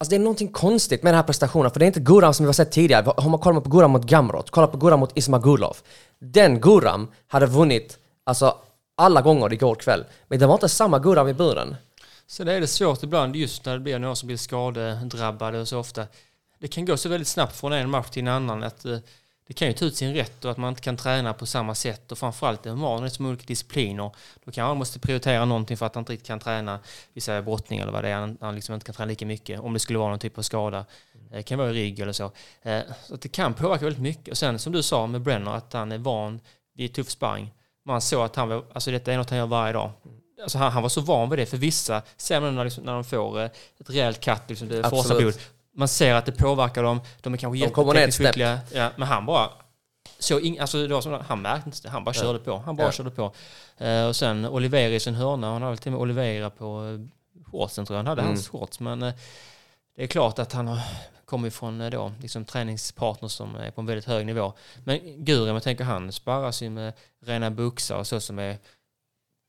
[0.00, 2.44] Alltså det är någonting konstigt med den här prestationen, för det är inte Guram som
[2.44, 3.10] vi har sett tidigare.
[3.10, 5.76] Om man kollar på Guram mot Gamrot, kollar på Guram mot Ismagulov.
[6.18, 8.56] Den Guram hade vunnit alltså
[8.96, 10.04] alla gånger igår kväll.
[10.28, 11.76] Men det var inte samma Guram i buren.
[12.26, 15.68] Så det är det svårt ibland just när det blir någon som blir skadedrabbade och
[15.68, 16.06] så ofta.
[16.58, 18.98] Det kan gå så väldigt snabbt från en match till en annan att eh,
[19.50, 21.74] det kan ju ta ut sin rätt och att man inte kan träna på samma
[21.74, 24.10] sätt och framförallt en man är som olika discipliner.
[24.44, 26.78] Då kan han måste prioritera någonting för att han inte riktigt kan träna,
[27.12, 29.60] vi säger brottning eller vad det är, han, han liksom inte kan träna lika mycket
[29.60, 30.84] om det skulle vara någon typ av skada.
[31.30, 32.30] Det kan vara i rygg eller så.
[32.62, 34.28] Eh, Så det kan påverka väldigt mycket.
[34.28, 36.40] Och sen som du sa med Brenner att han är van
[36.74, 37.54] vid tuff sparring.
[37.84, 39.90] Man såg att han var, alltså detta är något han gör varje dag.
[40.42, 42.92] Alltså han, han var så van vid det, för vissa ser man när, liksom, när
[42.92, 43.44] de får eh,
[43.80, 45.34] ett rejält katt, liksom, det forsar blod.
[45.80, 48.60] Man ser att det påverkar dem, de är kanske De kommer jättetekniskt skickliga.
[48.72, 49.50] Ja, men han bara
[50.18, 52.56] så ing, alltså det var som, han märkte inte det, han bara körde på.
[52.58, 52.92] Han bara Ja.
[52.92, 53.32] körde på.
[53.78, 57.44] Eh, och sen Olivera i sin hörna, han hade till och med Olivera på eh,
[57.50, 58.34] shortsen tror jag, han hade Mm.
[58.34, 58.80] hans shorts.
[58.80, 59.14] Men eh,
[59.96, 60.80] det är klart att han har
[61.24, 64.52] kommit från då, liksom träningspartners som är på en väldigt hög nivå.
[64.84, 66.92] Men Guren, jag tänker han sparras ju med
[67.26, 68.58] rena boxar och så som är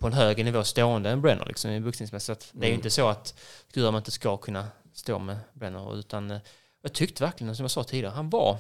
[0.01, 2.41] på en högre nivå stående än Brenner liksom, i boxningsmässigt.
[2.41, 2.79] Så Det är ju Mm.
[2.79, 3.33] inte så att
[3.73, 6.39] Guram inte ska kunna stå med Brenner utan eh,
[6.81, 8.57] jag tyckte verkligen, som jag sa tidigare, han var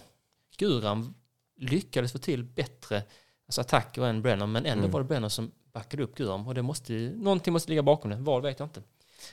[0.57, 1.13] Guram
[1.57, 3.03] lyckades få till bättre
[3.47, 4.91] alltså attacker än Brenner, men ändå Mm.
[4.91, 8.17] var det Brenner som backade upp Guram och det måste, någonting måste ligga bakom det.
[8.17, 8.81] Vad vet jag inte.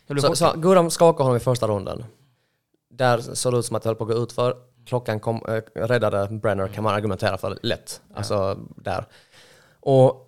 [0.07, 2.05] Jag Så, så Guram skakade honom i första ronden.
[2.91, 4.57] Där såg det ut som att det höll på att gå ut för.
[4.87, 8.01] Klockan kom, äh, räddade Brenner kan man argumentera för lätt.
[8.15, 9.07] Alltså där.
[9.81, 10.28] Och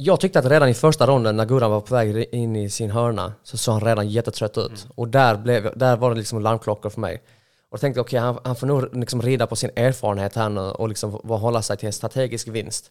[0.00, 2.90] jag tyckte att redan i första ronden när Guram var på väg in i sin
[2.90, 4.86] hörna så såg han redan jättetrött ut.
[4.94, 7.22] Och där, blev, där var det liksom larmklockor för mig.
[7.68, 10.60] Och jag tänkte okej, han, han får nog liksom rida på sin erfarenhet här nu
[10.60, 12.90] och liksom hålla sig till en strategisk vinst.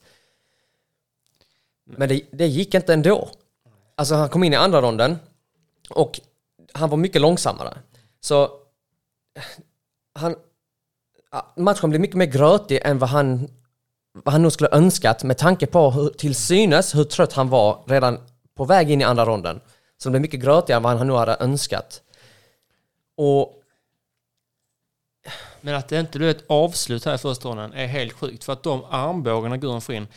[1.86, 3.30] Men det, det gick inte ändå.
[3.95, 5.18] Alltså han kom in i andra ronden
[5.89, 6.20] och
[6.74, 7.78] han var mycket långsammare.
[8.20, 8.51] Så
[10.14, 10.36] han,
[11.55, 13.49] matchen blev mycket mer grötig än vad han,
[14.24, 17.84] vad han nog skulle önskat med tanke på hur, till synes hur trött han var
[17.88, 18.20] redan
[18.55, 19.59] på väg in i andra ronden.
[19.97, 22.01] Så det blev mycket grötigare än vad han nog hade önskat.
[23.18, 23.53] Och
[25.61, 28.43] Men att det inte blev ett avslut här i första ronden är helt sjukt.
[28.43, 30.07] För att de armbågarna Guram får in,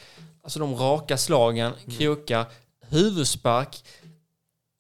[0.42, 2.46] alltså de raka slagen, krokar,
[2.80, 3.84] huvudspark,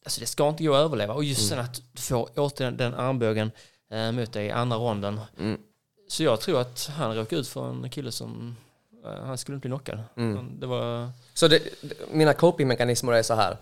[0.04, 1.14] alltså det ska inte gå att överleva.
[1.14, 3.50] Och just sen att du får återigen den armbågen
[3.90, 5.20] eh, mot dig i andra ronden.
[5.38, 5.60] Mm.
[6.08, 8.56] Så jag tror att han råkade ut för en kille som,
[9.04, 10.02] han skulle inte bli knockad.
[10.16, 10.60] Mm.
[10.60, 11.62] Det var, Så det,
[12.12, 13.56] mina copingmekanismer är så här.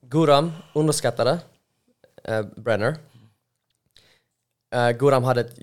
[0.00, 1.38] Guram underskattade
[2.24, 2.96] eh, Brenner.
[4.74, 5.58] Eh, Guram hade ett,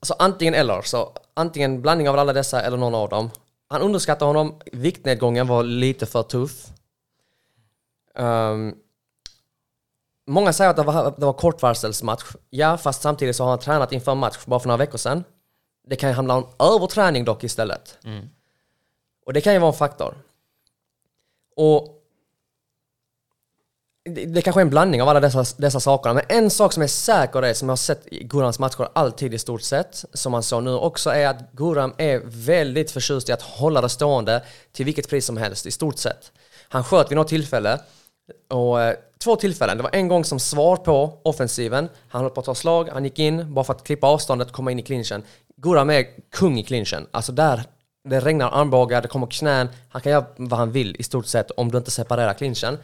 [0.00, 3.30] alltså antingen eller, så antingen blandning av alla dessa eller någon av dem.
[3.68, 6.66] Han underskattade honom, viktnedgången var lite för tuff.
[8.14, 8.74] Ehm,
[10.26, 12.24] många säger att det var, det var kortvarselsmatch.
[12.50, 15.24] Ja, fast samtidigt så har han tränat inför en match bara för några veckor sedan.
[15.86, 17.98] Det kan ju handla om överträning dock istället.
[19.26, 20.14] Och det kan ju vara en faktor.
[21.56, 21.92] Och
[24.04, 26.14] det, det kanske är en blandning av alla dessa, dessa saker.
[26.14, 29.34] Men en sak som är säker är, som jag har sett i Gurams matcher alltid
[29.34, 33.32] i stort sett, som man såg nu också, är att Guram är väldigt förtjust i
[33.32, 36.32] att hålla det stående till vilket pris som helst, i stort sett.
[36.68, 37.80] Han sköt vid något tillfälle,
[38.48, 39.76] och eh, två tillfällen.
[39.76, 41.88] Det var en gång som svar på offensiven.
[42.08, 44.72] Han höll på att ta slag, han gick in bara för att klippa avståndet, komma
[44.72, 45.22] in i clinchen.
[45.56, 47.06] Guram är kung i clinchen.
[47.10, 47.64] Alltså där,
[48.04, 49.68] det regnar armbågar, det kommer knän.
[49.88, 52.78] Han kan göra vad han vill i stort sett om du inte separerar clinchen.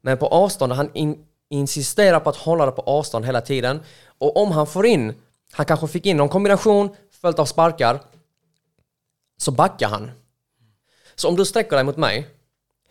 [0.00, 3.80] Men på avstånd, han in, insisterar på att hålla det på avstånd hela tiden.
[4.18, 5.14] Och om han får in,
[5.52, 8.00] han kanske fick in någon kombination följt av sparkar,
[9.38, 10.10] så backar han.
[11.14, 12.28] Så om du sträcker dig mot mig,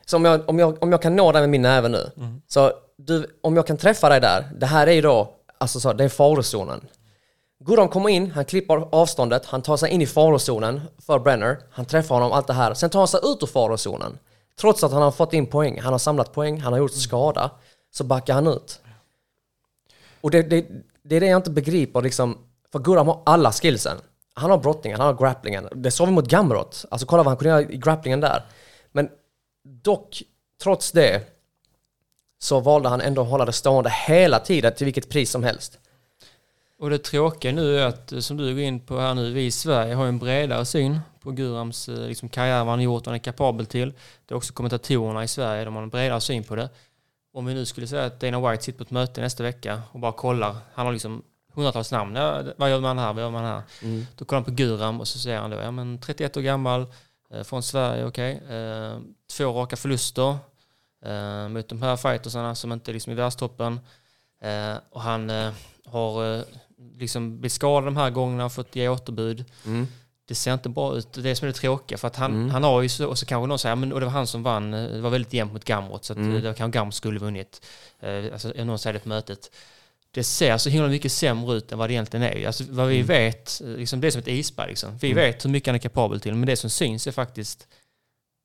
[0.05, 2.11] så om jag, om jag, om jag kan nå dig med min näve nu,
[2.47, 5.93] så du, om jag kan träffa dig där, det här är ju då, alltså så,
[5.93, 6.87] det är farozonen.
[7.66, 11.86] Guram kommer in, han klipper avståndet, han tar sig in i farozonen för Brenner, han
[11.86, 12.74] träffar honom, allt det här.
[12.74, 14.18] Sen tar han sig ut ur farozonen.
[14.59, 17.51] Trots att han har fått in poäng, han har samlat poäng, han har gjort skada,
[17.91, 18.82] så backar han ut.
[20.22, 20.66] Och det, det,
[21.03, 22.38] det är det jag inte begriper liksom,
[22.72, 23.97] för Guram har alla skillsen.
[24.34, 25.68] Han har brottningen, han har grapplingen.
[25.76, 26.86] Det såg vi mot Gamrot.
[26.91, 28.45] Alltså kolla vad han kunde göra i grapplingen där.
[28.91, 29.09] Men
[29.64, 30.24] dock,
[30.64, 31.22] trots det,
[32.39, 35.80] så valde han ändå att hålla det stående hela tiden till vilket pris som helst.
[36.84, 39.45] Och det tråkiga nu är att, eh, som du går in på här nu, vi
[39.45, 43.07] i Sverige har en bredare syn på Gurams eh, liksom, karriär, vad han gjort, vad
[43.07, 43.93] han är kapabel till.
[44.25, 46.69] Det är också kommentatorerna i Sverige, de har en bredare syn på det.
[47.34, 49.99] om vi nu skulle säga att Dana White sitter på ett möte nästa vecka och
[49.99, 50.55] bara kollar.
[50.73, 51.23] Han har liksom
[51.53, 52.15] hundratals namn.
[52.15, 53.13] Ja, vad gör man här?
[53.13, 53.61] Vad gör man här?
[54.17, 56.86] Då kollar han på Guram och så säger han då, ja men 31 år gammal,
[57.34, 58.41] eh, från Sverige, okej.
[58.49, 58.97] Eh,
[59.38, 60.38] två raka förluster
[61.49, 63.79] mot de här fightersarna som inte är liksom i världstoppen.
[64.89, 65.31] Och han
[65.86, 66.43] har
[66.97, 69.45] liksom blivit skadad de här gångerna, fått ge återbud.
[70.27, 71.13] Det ser inte bra ut.
[71.13, 71.97] Det är det som är det tråkiga.
[71.97, 74.05] För att han, han har ju så, och så kanske någon säger, men och det
[74.05, 76.34] var han som vann, eh, det var väldigt jämnt mot Gamrot, så att mm.
[76.34, 77.65] det var kanske Gamrot skulle vunnit.
[77.99, 79.51] Eh, alltså, någon säger det på mötet.
[80.11, 82.47] Det ser så himla mycket sämre ut än vad det egentligen är.
[82.47, 84.69] Alltså, vad vi vet, eh, liksom, det är som ett isberg.
[84.69, 84.97] Liksom.
[84.97, 87.67] Vi vet hur mycket han är kapabel till, men det som syns är faktiskt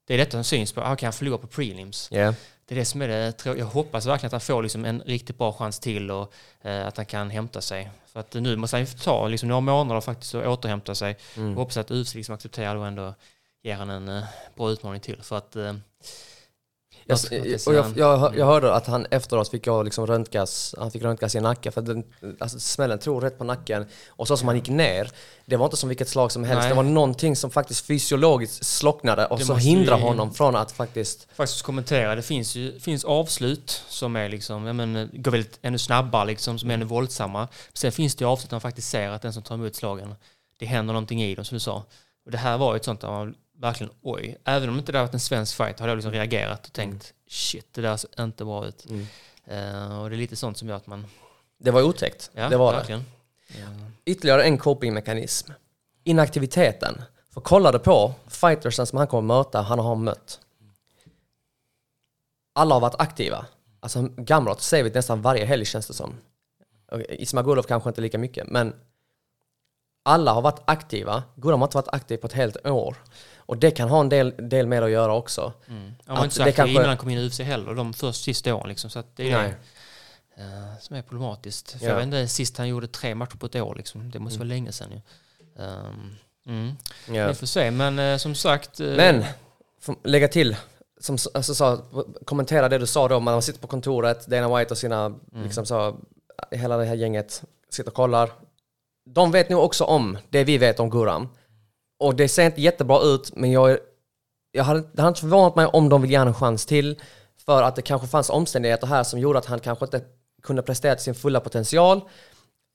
[0.06, 2.08] det är detta som syns på, ah, kan han förlora på prelims?
[2.12, 2.34] Ja.
[2.68, 5.38] Det är det som är det, jag hoppas verkligen att han får liksom en riktigt
[5.38, 7.90] bra chans till och eh, att han kan hämta sig.
[8.06, 11.16] För att nu måste han ju ta liksom, några månader faktiskt och återhämta sig.
[11.36, 11.52] Mm.
[11.52, 13.14] Och hoppas att UFC liksom accepterar och ändå
[13.62, 14.24] ger han en eh,
[14.56, 15.22] bra utmaning till.
[15.22, 15.56] För att...
[17.08, 20.90] Jag, det och jag, jag, jag hörde att han efteråt fick jag liksom röntgas, han
[20.90, 22.04] fick röntgas i nacken för den,
[22.40, 25.10] alltså smällen tog rätt på nacken och så som han gick ner,
[25.46, 26.68] det var inte som vilket slag som helst, Nej.
[26.68, 31.28] det var någonting som faktiskt fysiologiskt slocknade och Det så vi- honom från att faktiskt
[31.36, 36.26] faktiskt kommentera, det finns ju finns avslut som är liksom, men, går väldigt ännu snabbare
[36.26, 37.48] liksom, som är ännu våldsamma.
[37.72, 40.14] Sen finns det ju avslut där man faktiskt ser att den som tar emot slagen,
[40.58, 41.84] det händer någonting i dem som du sa.
[42.24, 44.98] Och det här var ju ett sånt där man verkligen, oj, även om inte det
[44.98, 48.22] hade varit en svensk fight hade jag liksom reagerat och tänkt, shit, det där ser
[48.22, 48.86] inte bra ut.
[49.44, 51.06] Eh, och det är lite sånt som gör att man,
[51.58, 52.30] det var otäckt.
[52.34, 52.78] ja, det var det.
[52.78, 53.04] verkligen.
[54.04, 55.52] Ytterligare en copingmekanism.
[56.04, 57.02] Inaktiviteten.
[57.30, 60.40] För kollade på fightersen som han kommer möta, han har mött.
[62.54, 63.46] Alla har varit aktiva.
[63.80, 66.14] Alltså Gamrot ser vi nästan varje helg känns det som.
[67.08, 68.74] Ismagulov kanske inte lika mycket, men
[70.08, 71.22] alla har varit aktiva.
[71.34, 72.96] Guram har inte varit aktiv på ett helt år.
[73.36, 75.52] Och det kan ha en del, del med att göra också.
[76.06, 77.92] Han var inte så det aktiv kanske- innan han kom in i UFC heller, de
[77.92, 78.90] först sista åren liksom.
[78.90, 79.54] Så det är Nej.
[80.36, 81.70] det eh, som är problematiskt.
[81.70, 81.88] För Ja.
[81.88, 84.10] jag vet inte, sist han gjorde tre matcher på ett år liksom.
[84.10, 85.00] Det måste vara länge sedan ju.
[85.62, 86.76] Um, mm.
[87.08, 87.28] Ja.
[87.28, 88.80] Vi får se, men eh, som sagt.
[88.80, 89.24] eh, Men,
[90.04, 90.56] lägga till,
[91.00, 91.78] som alltså, sa,
[92.24, 95.96] kommentera det du sa då, man sitter på kontoret, Dana White och sina, liksom så,
[96.50, 98.30] hela det här gänget sitter och kollar.
[99.14, 101.28] De vet nog också om det vi vet om Guram.
[102.00, 103.80] Och det ser inte jättebra ut, men jag, är-
[104.52, 107.00] jag hade, det hade inte förvånat mig om de vill ge honom en chans till.
[107.46, 110.02] För att det kanske fanns omständigheter här som gjorde att han kanske inte
[110.42, 112.00] kunde prestera till sin fulla potential.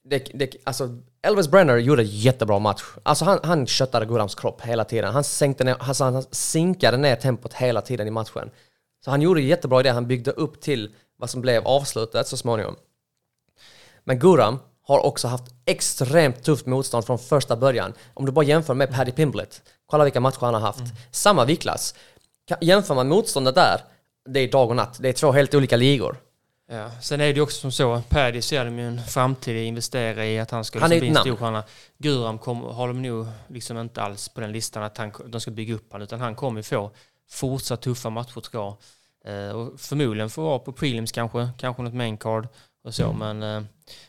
[0.09, 0.89] Det, det, alltså,
[1.21, 2.84] Elvis Brenner gjorde en jättebra match.
[3.03, 5.13] Alltså han, han köttade Gurams kropp hela tiden.
[5.13, 8.49] Han, sänkte ner, alltså han sinkade ner tempot hela tiden i matchen.
[9.05, 9.91] Så han gjorde jättebra i det.
[9.91, 12.75] Han byggde upp till vad som blev avslutet så småningom.
[14.03, 17.93] Men Guram har också haft extremt tufft motstånd från första början.
[18.13, 19.61] Om du bara jämför med Paddy Pimblett.
[19.86, 20.84] Kolla vilka matcher han har haft.
[21.11, 21.95] Samma viktklass.
[22.61, 23.81] Jämför man motståndet där,
[24.29, 24.97] det är dag och natt.
[24.99, 26.17] Det är två helt olika ligor.
[26.71, 26.91] Ja.
[27.01, 30.51] Sen är det också som så, Paddy ser de ju en framtid investera i att
[30.51, 31.25] han ska Han liksom bli en namn.
[31.25, 31.63] stor stjärna.
[31.97, 35.51] Guram kom, har de nog liksom inte alls på den listan att han, de ska
[35.51, 36.91] bygga upp honom, utan han kommer ju få
[37.29, 38.77] fortsatt tuffa matcher tror jag.
[39.25, 42.47] Eh, och förmodligen få vara på prelims kanske, kanske något main card
[42.84, 43.63] och så, men eh,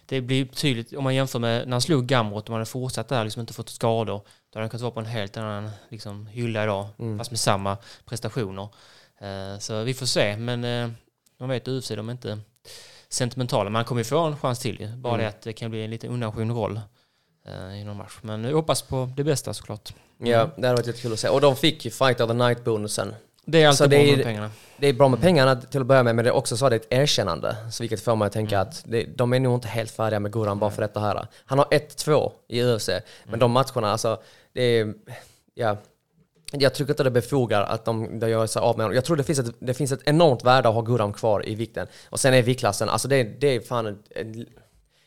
[0.07, 3.09] det blir betydligt, om man jämför med när han slog Gamrot och man hade fortsatt
[3.09, 4.21] där, liksom inte fått skador,
[4.51, 6.87] då hade han kunnat vara på en helt annan liksom, hylla idag,
[7.19, 8.69] fast med samma prestationer.
[9.21, 10.91] Eh, så vi får se, men eh,
[11.39, 12.39] de vet UFC, de är inte
[13.09, 13.71] sentimentala.
[13.71, 14.93] Man kommer ju få en chans till.
[14.97, 16.81] Bara det att det kan bli en liten undanskymd roll
[17.81, 18.19] i någon match.
[18.23, 19.95] Men jag hoppas på det bästa såklart.
[20.19, 21.29] Ja, det hade varit jättekul att se.
[21.29, 23.15] Och de fick ju Fight of the Night-bonusen.
[23.45, 24.51] Det är alltid Så bra är- med pengarna.
[24.77, 26.71] Det är bra med pengarna till att börja med, men det är också så att
[26.71, 27.57] det är ett erkännande.
[27.73, 28.69] Så vilket får mig att tänka Mm.
[28.69, 31.27] att det, de är nog inte helt färdiga med Goran bara för detta här.
[31.45, 32.89] Han har 1-2 i UFC,
[33.25, 34.23] men de matcherna, alltså,
[34.53, 34.95] det är...
[35.55, 35.77] Ja,
[36.53, 38.95] jag tycker inte det befogar att de, de gör sig av med honom.
[38.95, 41.55] Jag tror det finns, ett, det finns ett enormt värde att ha Goran kvar i
[41.55, 41.87] vikten.
[42.11, 43.87] Och sen är viktklassen, alltså det, är- det är fan...
[43.87, 44.47] En, en,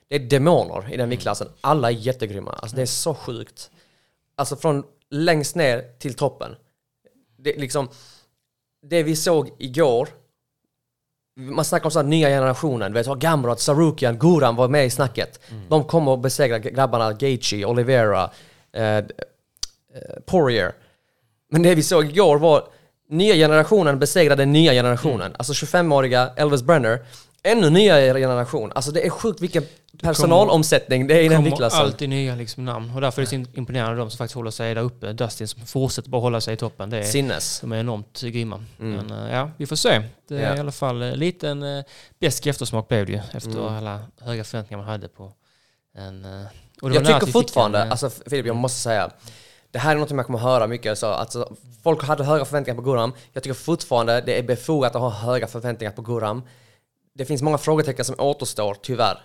[0.10, 0.98] det är demoner i Mm.
[0.98, 1.48] den viktklassen.
[1.62, 2.52] Alla är jättegrymma.
[2.52, 3.72] Alltså det är så sjukt.
[4.36, 6.56] Alltså från längst ner till toppen.
[7.38, 7.90] Det, liksom,
[8.82, 10.10] det vi såg igår,
[11.36, 14.86] man snackar om så här nya generationen, du vet, har Gamrot, Sarukian, Guran var med
[14.86, 15.40] i snacket.
[15.70, 18.30] De kommer att besegra grabbarna Gaethje, Oliveira,
[18.74, 19.04] eh, eh,
[20.26, 20.74] Poirier.
[21.50, 22.64] Men det vi såg igår var
[23.10, 25.36] nya generationen besegrade nya generationen.
[25.38, 27.00] Alltså 25-åriga Elvis Brenner,
[27.44, 28.72] ännu nyare generation.
[28.76, 29.64] Alltså det är sjukt vilken
[30.02, 31.82] personalomsättning det är i den kommer viktklassen.
[31.82, 32.92] alltid nya liksom, namn.
[32.96, 35.14] Och därför är det så imponerande de som faktiskt håller sig där uppe.
[35.14, 36.90] Dustin som fortsätter bara hålla sig i toppen.
[36.90, 37.60] Det är, Sinnes.
[37.60, 38.64] de är enormt grymma.
[38.78, 40.02] Men eh, ja, vi får se.
[40.28, 40.56] Det är Ja.
[40.56, 41.84] i alla fall eh, lite en uh,
[42.20, 45.32] besk eftersmak blev det ju efter alla höga förväntningar man hade på
[45.98, 46.26] en...
[46.26, 46.42] eh,
[46.82, 49.10] det Jag tycker fortfarande, en, eh, alltså Filip jag måste säga,
[49.72, 50.98] det här är något man kommer höra mycket.
[50.98, 53.14] Så, alltså, folk hade höga förväntningar på Guram.
[53.34, 56.42] Jag tycker fortfarande det är befogat att ha höga förväntningar på Guram.
[57.14, 59.18] det finns många frågetecken som återstår, tyvärr.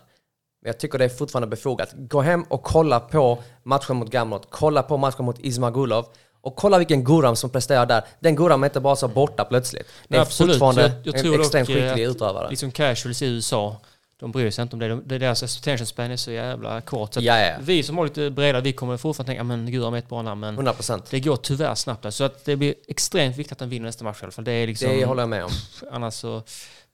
[0.63, 1.89] Men jag tycker det är fortfarande befogat.
[1.97, 4.47] Gå hem och kolla på matchen mot Gamrot.
[4.51, 6.07] Kolla på matchen mot Ismagulov.
[6.41, 8.05] Och kolla vilken Guram som presterar där.
[8.21, 9.87] Den Guram är inte bara så borta plötsligt.
[10.09, 10.55] Det är Absolut.
[10.55, 12.51] fortfarande Jag- jag tror en extremt dock, eh, skicklig utövare.
[12.51, 13.77] Liksom casuals i USA,
[14.21, 14.89] de bryr sig inte om det.
[14.89, 17.15] De, deras attention span är så jävla kort.
[17.15, 17.55] Så att Ja, ja.
[17.61, 20.41] Vi som har lite bredare, vi kommer fortfarande tänka men Guram är ett bra namn.
[20.41, 21.11] Men 100 procent.
[21.11, 22.03] det går tyvärr snabbt.
[22.03, 22.11] där.
[22.11, 24.45] Så att det blir extremt viktigt att han vinner nästa match i alla fall.
[24.45, 25.51] Det är liksom, Det håller jag med om.
[25.93, 26.43] Annars så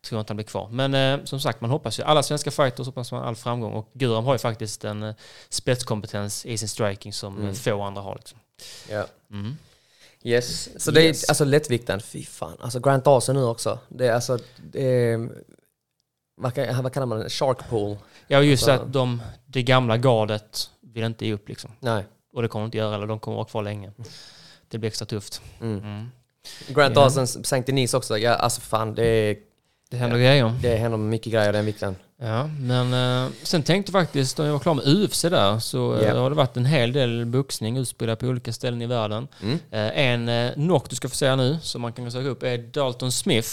[0.06, 0.68] tror jag inte han blir kvar.
[0.72, 2.02] Men eh, som sagt, man hoppas ju.
[2.02, 3.72] Alla svenska fighters hoppas man all framgång.
[3.72, 5.14] Och Guram har ju faktiskt en eh,
[5.48, 7.48] spetskompetens i sin striking som Mm.
[7.48, 8.14] eh, få andra har.
[8.16, 8.38] Liksom.
[8.90, 9.06] Ja.
[9.30, 9.56] Mm.
[10.22, 10.68] Yes.
[10.82, 11.28] Så det är Yes.
[11.28, 12.56] alltså lättvikten, fy fan.
[12.60, 13.78] Alltså Grant Dawson nu också.
[13.88, 15.28] Det är alltså, det är,
[16.36, 17.30] vad, kan, vad kallar man det?
[17.30, 17.96] Shark pool?
[18.26, 21.70] Ja, just Alltså- att de, det gamla gardet vill inte ge upp liksom.
[21.80, 22.04] Nej.
[22.32, 23.92] Och det kommer de inte göra, eller de kommer vara kvar länge.
[24.68, 25.42] Det blir extra tufft.
[25.60, 25.78] Mm.
[25.78, 26.10] Mm.
[26.68, 27.02] Grant Ja.
[27.02, 27.60] Dawson, St.
[27.60, 28.18] Denis också.
[28.18, 29.36] Ja, alltså fan, det, är,
[29.90, 30.52] Det händer grejer.
[30.62, 31.96] det händer mycket grejer den vikten.
[32.20, 32.92] Ja, men
[33.26, 36.20] eh, sen tänkte jag faktiskt, när jag var klar med UFC där, så Ja.
[36.20, 39.28] har det varit en hel del boxning utspridda på olika ställen i världen.
[39.42, 39.58] Mm.
[39.70, 42.58] Eh, en eh, knock du ska få säga nu, som man kan söka upp, är
[42.58, 43.48] Dalton Smith.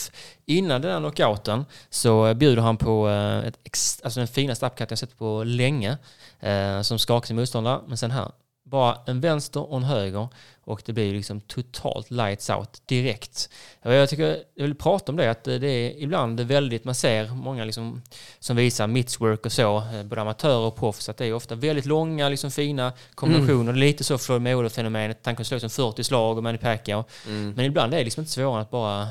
[0.45, 3.57] Innan den här knockouten så eh, bjuder han på eh, ett
[4.03, 5.97] alltså den finaste upcut jag sett på länge,
[6.39, 7.81] eh, som skakar sin motståndare.
[7.87, 8.31] Men sen här,
[8.65, 10.27] bara en vänster och en höger
[10.63, 13.49] och det blir liksom totalt lights out direkt.
[13.81, 17.27] Ja, Jag tycker jag vill prata om det, att det är ibland väldigt, man ser
[17.27, 18.01] många liksom
[18.39, 21.85] som visar mittswork och så, eh, både amatörer och proffs, att det är ofta väldigt
[21.85, 23.73] långa, liksom fina kombinationer.
[23.73, 27.03] Lite så Floyd Mayweather-fenomenet, han kan slå som 40 slag och Manny Pacquiao.
[27.55, 29.07] Men ibland är det liksom inte svårare att bara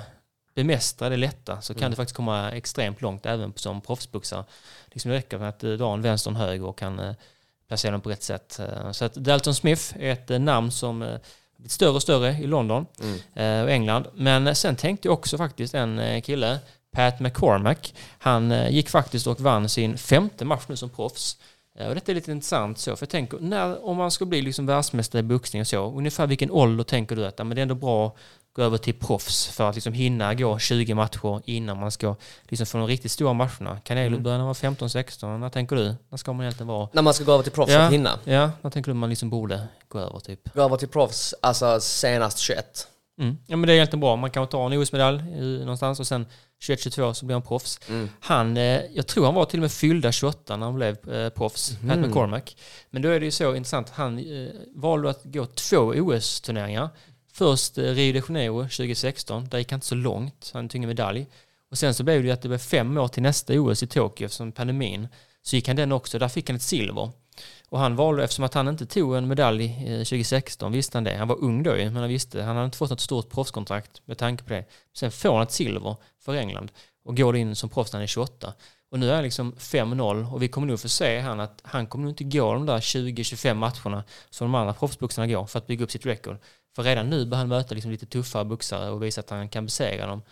[0.55, 4.45] bemästra det lätta, så kan det faktiskt komma extremt långt även som proffsboxare.
[4.87, 7.15] Liksom det räcker med att eh, dra en vänster och en höger och kan eh,
[7.69, 8.59] placera dem på rätt sätt.
[8.61, 11.17] Eh, Så att Dalton Smith är ett eh, namn som eh,
[11.57, 12.87] blivit större och större i London
[13.35, 14.07] eh, och England.
[14.15, 16.59] Men sen tänkte jag också faktiskt en kille,
[16.93, 17.95] Pat McCormack.
[18.19, 21.37] Han gick faktiskt och vann sin femte match nu som proffs.
[21.79, 24.43] Eh, Och detta är lite intressant så, för jag tänker, när, om man ska bli
[24.43, 27.63] liksom världsmästare i boxning och så, ungefär vilken ålder tänker du att men det är
[27.63, 28.15] ändå bra att
[28.53, 32.17] gå över till proffs för att liksom hinna gå 20 matcher innan man ska
[32.49, 33.81] liksom få de riktigt stora matcherna?
[33.85, 34.55] Canelo börjar när man var
[34.89, 35.95] 15-16, när tänker du?
[36.09, 36.89] När ska man egentligen vara?
[36.93, 37.81] När man ska gå över till proffs Ja.
[37.81, 38.19] att hinna.
[38.25, 40.55] Ja, när tänker du man liksom borde gå över typ?
[40.55, 42.89] Gå över till proffs, alltså senast 21.
[43.21, 43.37] Mm.
[43.47, 44.17] Ja men det är egentligen bra.
[44.17, 45.23] Man kan ta en OS-medalj
[45.61, 46.27] någonstans och sen
[46.63, 47.81] 21-22 så blir han proffs.
[48.21, 51.29] Han, eh, jag tror han var till och med fyllda 28 när han blev eh,
[51.29, 52.57] proffs, Pat McCormack.
[52.91, 56.89] Men då är det ju så intressant, han eh, valde att gå två OS-turneringar.
[57.33, 60.89] Först eh, Rio de Janeiro 2016, där gick han inte så långt, han tog ingen
[60.89, 61.27] medalj.
[61.71, 63.87] Och sen så blev det ju att det blev fem år till nästa OS i
[63.87, 65.09] Tokyo eftersom pandemin.
[65.43, 67.11] Så gick han den också, där fick han ett silver.
[67.69, 71.17] Och han valde, eftersom att han inte tog en medalj eh, 2016, visste han det.
[71.17, 74.03] Han var ung då ju, men han visste, han hade inte fått något stort proffskontrakt
[74.05, 74.65] med tanke på det.
[74.97, 76.73] Sen får han ett silver för England
[77.05, 78.53] och går in som proffs när han är 28.
[78.91, 81.87] Och nu är han liksom 5-0 och vi kommer nog få se han att han
[81.87, 85.67] kommer nog inte gå de där 20-25 matcherna som de andra proffsboxarna går för att
[85.67, 86.37] bygga upp sitt record.
[86.77, 89.65] För redan nu bör han möta liksom lite tuffare boxare och visa att han kan
[89.65, 90.23] besegra dem.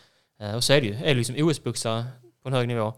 [0.40, 2.04] Eh, och så är det ju, är det liksom OS-boxare
[2.42, 2.94] på en hög nivå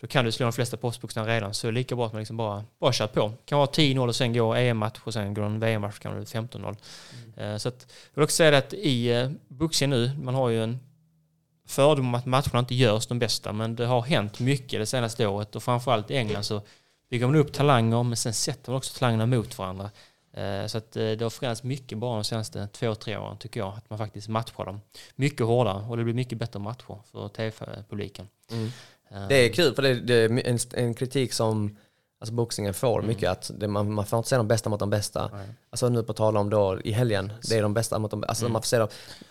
[0.00, 1.54] då kan du slå de flesta proffsboxarna redan.
[1.54, 3.32] Så är det lika bra att man liksom bara, bara kör på.
[3.44, 6.26] Kan vara 10-0 och sen gå EM-match och sen går en VM-match kan det bli
[6.26, 6.76] 15-0.
[7.36, 10.48] Eh, Så att, jag vill också säga det att i eh, boxning nu, man har
[10.48, 10.78] ju en
[11.66, 15.26] fördom om att matcherna inte görs de bästa, men det har hänt mycket det senaste
[15.26, 16.62] året och framförallt i England så
[17.10, 19.90] bygger man upp talanger, men sen sätter man också talangerna mot varandra.
[20.32, 23.74] Eh, Så att det har förändrats mycket bara de senaste två, tre åren tycker jag,
[23.76, 24.80] att man faktiskt matchar dem
[25.16, 28.28] mycket hårdare och det blir mycket bättre matcher för tv-publiken.
[28.50, 28.56] Eh,
[29.28, 31.76] Det är kul för det, det är en, en kritik som
[32.20, 34.90] alltså boxningen får mycket att det, man, man får inte se de bästa mot de
[34.90, 35.30] bästa.
[35.70, 38.30] Alltså nu på tal om då i helgen, det är de bästa mot de bästa.
[38.30, 38.88] Alltså man får se dem,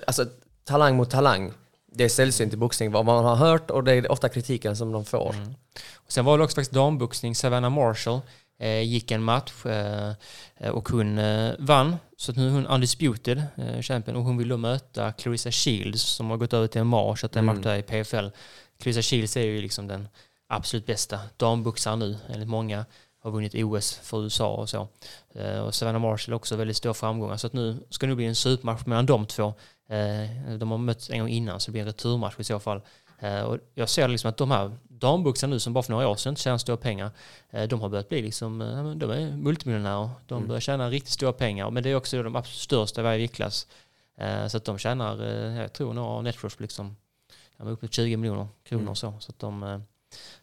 [0.08, 0.26] alltså
[0.64, 1.54] talang mot talang.
[1.96, 4.92] Det är sällsynt i boxning vad man har hört och det är ofta kritiken som
[4.92, 5.36] de får.
[5.96, 7.36] Och sen var det också faktiskt damboxning.
[7.36, 8.22] Savannah Marshall
[8.60, 10.14] eh, gick en match eh,
[10.70, 11.98] och hon eh, vann.
[12.18, 13.44] Så nu är hon undisputed
[13.82, 17.18] champion och hon vill då möta Clarissa Shields som har gått över till MMA och
[17.18, 18.28] kört en match där i PFL.
[18.84, 20.08] Clarissa Shields är ju liksom den
[20.48, 22.86] absolut bästa damboxaren nu enligt många.
[23.20, 24.88] Har vunnit OS för USA och så.
[25.34, 27.38] Eh, och Savannah Marshall också väldigt stor framgång.
[27.38, 29.54] Så att nu ska det nog bli en supermatch mellan de två.
[29.90, 32.82] Eh, de har mötts en gång innan så det blir en returmatch i så fall.
[33.20, 36.16] Eh, och jag ser liksom att de här damboxarna nu som bara för några år
[36.16, 37.12] sedan inte tjänade stora pengar,
[37.70, 38.60] de har börjat bli liksom,
[39.00, 40.10] de är multimiljonärer.
[40.28, 41.72] De börjar tjäna riktigt stora pengar.
[41.72, 43.68] Men det är också de absolut största i varje viktklass.
[44.48, 45.24] Så att de tjänar,
[45.62, 46.96] jag tror några networth liksom,
[47.66, 49.14] ja, upp mot 20 miljoner kronor så.
[49.20, 49.80] Så att de, eh,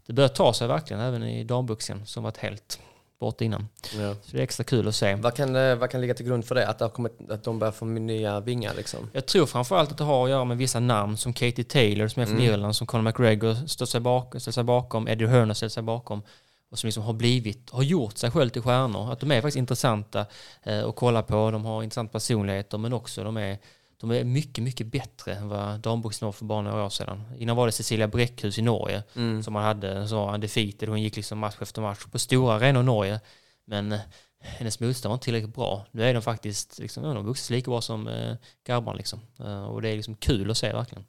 [0.06, 2.80] det börjar ta sig verkligen även i damboxningen som varit helt
[3.20, 3.68] bort innan.
[3.98, 4.14] Ja.
[4.14, 5.14] Så det är extra kul att se.
[5.14, 6.68] Vad, kan, eh, vad kan ligga till grund för det?
[6.68, 9.10] Att, det har kommit, att de börjar få nya vingar liksom?
[9.12, 12.22] Jag tror framförallt att det har att göra med vissa namn som Katie Taylor som
[12.22, 15.72] är från Irland, som Conor McGregor ställt sig bakom, ställt sig bakom Eddie Hearn ställt
[15.72, 16.22] sig bakom
[16.70, 19.12] och som liksom har blivit, har gjort sig själv till stjärnor.
[19.12, 20.26] Att de är faktiskt intressanta
[20.62, 23.58] eh, att kolla på, de har intressanta personligheter men också de är,
[24.00, 27.22] de är mycket, mycket bättre än vad damboxning var för bara några år sedan.
[27.38, 29.02] Innan var det Cecilia Bräckhus i Norge
[29.44, 32.82] som man hade, så var undefeated, hon gick liksom match efter match på stora arenor
[32.82, 33.20] i Norge.
[33.64, 34.00] Men eh,
[34.40, 35.86] hennes motstånd var inte tillräckligt bra.
[35.90, 38.34] Nu är de faktiskt, liksom, de vuxit lika bra som eh,
[38.66, 39.20] grabbarna liksom.
[39.38, 41.04] Eh, och det är liksom kul att se verkligen.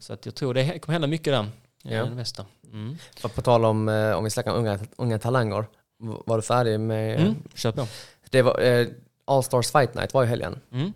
[0.00, 1.46] Så att jag tror det kommer hända mycket där.
[1.82, 1.94] Ja.
[1.96, 2.04] Ja.
[2.04, 2.46] Västa.
[2.72, 2.96] Mm.
[3.16, 5.66] För på tal om, eh, om vi snackar om unga, unga talanger.
[5.98, 7.20] Var du färdig med...
[7.20, 7.34] Mm.
[7.54, 7.86] Kör på.
[8.30, 8.86] Det var, eh,
[9.24, 10.60] All Stars Fight Night var i helgen.
[10.72, 10.92] Mm.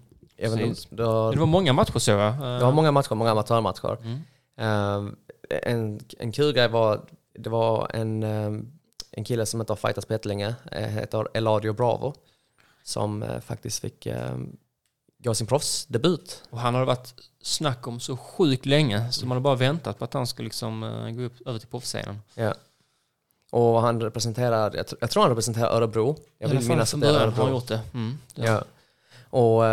[0.47, 2.30] Även om, det, var, Det var många matcher så va?
[2.59, 3.97] det var många matcher, många amatörmatcher.
[4.03, 4.20] Mm.
[4.57, 5.12] Eh,
[5.72, 7.01] en, en kul grej var,
[7.38, 8.53] det var en, eh,
[9.11, 12.14] en kille som inte har fightats på jättelänge, eh, heter Eladio Bravo,
[12.82, 14.36] som eh, faktiskt fick eh,
[15.18, 16.43] gå sin proffsdebut.
[16.51, 20.05] Och han har varit snack om så sjukt länge så man har bara väntat på
[20.05, 22.20] att han ska liksom eh, gå upp över till proffsscenen.
[22.34, 22.55] Ja.
[23.51, 26.16] Och han representerar, jag, tr- jag tror han representerar Örebro.
[26.38, 27.57] Jag vill minnas att det är början har han Örebro.
[27.57, 27.80] gjort det.
[27.95, 28.18] Mm.
[28.34, 28.64] det Ja.
[29.30, 29.64] Och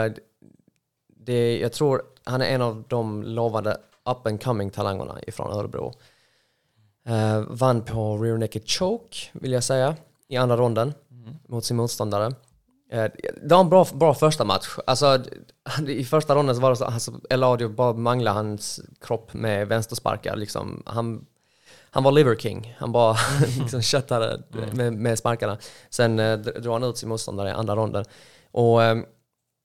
[1.30, 5.94] det, jag tror han är en av de lovande up and coming talangerna ifrån Örebro.
[7.06, 9.96] Eh, vann på rear naked choke, vill jag säga,
[10.28, 10.94] i andra ronden
[11.48, 12.26] mot sin motståndare.
[12.92, 13.06] Eh,
[13.44, 14.78] det var en bra, bra första match.
[14.88, 15.24] Alltså,
[15.88, 20.36] I första ronden så var det så alltså, Eladio bara manglade hans kropp med vänstersparkar.
[20.36, 20.84] Liksom.
[20.86, 21.26] Han,
[21.90, 22.76] han var liver king.
[22.78, 23.18] Han bara
[23.60, 25.58] liksom köttade med, med sparkarna.
[25.90, 28.06] Sen eh, drog han ut sin motståndare i andra ronden.
[28.52, 28.98] Och eh,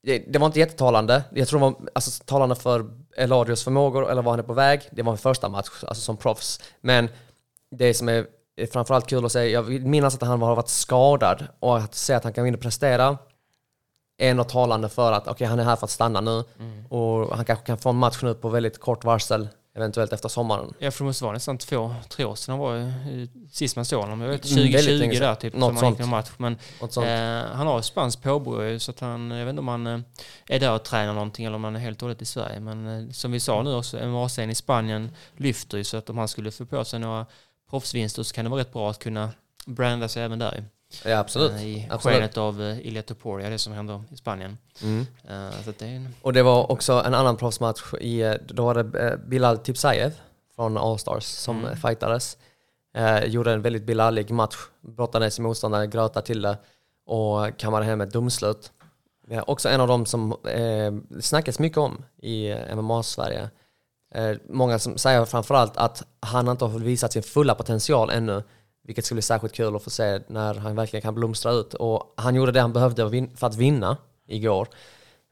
[0.04, 1.24] det, det var inte jättetalande.
[1.32, 2.86] Jag tror det var alltså, talande för
[3.16, 4.88] Eladios förmågor eller var han är på väg.
[4.90, 6.60] Det var en första match, alltså som proffs.
[6.80, 7.08] Men
[7.70, 8.26] det som är
[8.72, 12.14] framförallt kul att se, jag vill minnas att han har varit skadad och att se
[12.14, 13.18] att han kan vinna prestera
[14.18, 16.44] är något talande för att okej, han är här för att stanna nu
[16.88, 20.74] och han kanske kan få en match nu på väldigt kort varsel, eventuellt efter sommaren.
[20.78, 22.92] Ja, för det måste vara nästan två, tre år sedan han var
[23.52, 24.20] sist man såg honom.
[24.20, 25.22] Jag vet, Mm, väldigt 2020 länge sedan.
[25.28, 26.08] där typ, Något som sånt.
[26.10, 26.30] match.
[26.36, 26.52] Men
[26.82, 30.00] eh, han har spanskt påbrå så att han, jag vet inte om han eh,
[30.46, 32.60] är där och tränar någonting eller om han är helt och hållet i Sverige.
[32.60, 36.18] Men eh, som vi sa nu också, MMA-scenen i Spanien lyfter ju så att om
[36.18, 37.26] han skulle få på sig några
[37.70, 39.30] proffsvinster så kan det vara rätt bra att kunna
[39.66, 40.64] branda sig även där.
[41.04, 41.52] Ja, absolut.
[41.52, 42.16] Eh, I absolut.
[42.16, 44.58] skenet av uh, Ilia Topuria, det som händer i Spanien.
[44.82, 45.06] Mm.
[45.28, 48.74] Eh, så det en, Och det var också en annan proffsmatch i, eh, då var
[48.82, 50.12] det eh, Bilal Tipsaev
[50.56, 51.76] från Allstars som Mm.
[51.76, 52.36] fightades.
[52.96, 56.58] Eh, gjorde en väldigt bilallig match, brottade ner sin motståndare, grötade till det
[57.06, 58.72] och kammade hem ett domslut.
[59.28, 63.50] Ja, också en av dem som eh, snackas mycket om i eh, MMA-Sverige.
[64.14, 68.42] Eh, många som säger framförallt att han inte har visat sin fulla potential ännu,
[68.84, 71.74] vilket skulle bli särskilt kul att få se när han verkligen kan blomstra ut.
[71.74, 74.68] Och han gjorde det han behövde för att vinna igår.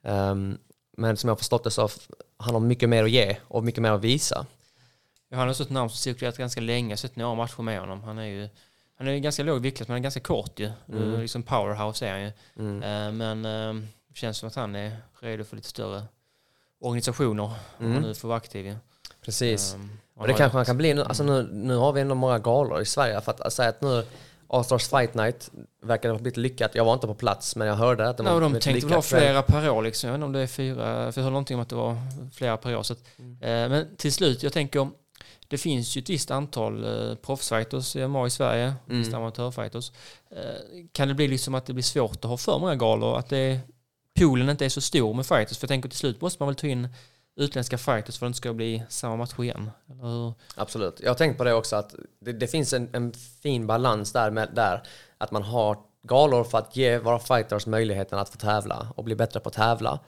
[0.05, 0.59] Ehm,
[0.97, 1.89] men som jag har förstått det så
[2.37, 4.47] han har mycket mer att ge och mycket mer att visa.
[5.29, 6.87] Ja, han har ett namn som cirkulerat ganska länge.
[6.89, 8.03] Jag har sett några matcher med honom.
[8.03, 8.49] Han är ju
[8.97, 10.71] han är ganska låg viktklass, men han är ganska kort ju.
[10.89, 11.15] Mm.
[11.15, 12.27] Eh, Liksom powerhouse är han ju.
[12.83, 16.03] Eh, Men eh, det känns som att han är redo för lite större
[16.81, 17.43] organisationer.
[17.43, 17.93] Om Mm.
[17.93, 18.77] han nu får vara aktiv.
[19.25, 19.75] Precis.
[19.75, 19.81] Eh,
[20.21, 21.03] och det kanske han kan bli nu.
[21.03, 23.21] Alltså nu, nu har vi ändå många galor i Sverige.
[23.21, 24.05] För att, säga att nu
[24.49, 25.51] All-Stars Fight Night
[25.83, 26.75] verkar ha blivit lyckat.
[26.75, 28.87] Jag var inte på plats men jag hörde att det var Ja, och de tänkte
[28.87, 30.09] väl ha flera per år liksom.
[30.09, 31.97] Jag vet inte om det är fyra, för jag hörde någonting om att det var
[32.35, 32.83] flera per år.
[32.83, 33.33] Så att, Mm.
[33.43, 34.89] eh, men till slut, jag tänker
[35.49, 38.99] det finns ju ett visst antal eh, proffsfighters i MMA i Sverige, Mm.
[38.99, 39.93] visst amatörfighters.
[40.31, 40.39] Eh,
[40.93, 43.19] kan det bli liksom att det blir svårt att ha för många galor?
[43.19, 43.61] Att det,
[44.19, 45.59] poolen inte är så stor med fighters?
[45.59, 46.89] För jag tänker till slut måste man väl ta in
[47.37, 49.71] utländska fighters för att det inte ska bli samma match igen?
[49.91, 50.35] Eller?
[50.55, 51.01] Absolut.
[51.01, 53.13] Jag har tänkt på det också att det, det finns en, en
[53.43, 54.83] fin balans där, med, där.
[55.19, 59.15] Att man har galor för att ge våra fighters möjligheten att få tävla och bli
[59.15, 60.01] bättre på att tävla.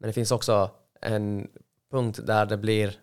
[0.00, 1.48] Men det finns också en
[1.90, 2.96] punkt där det blir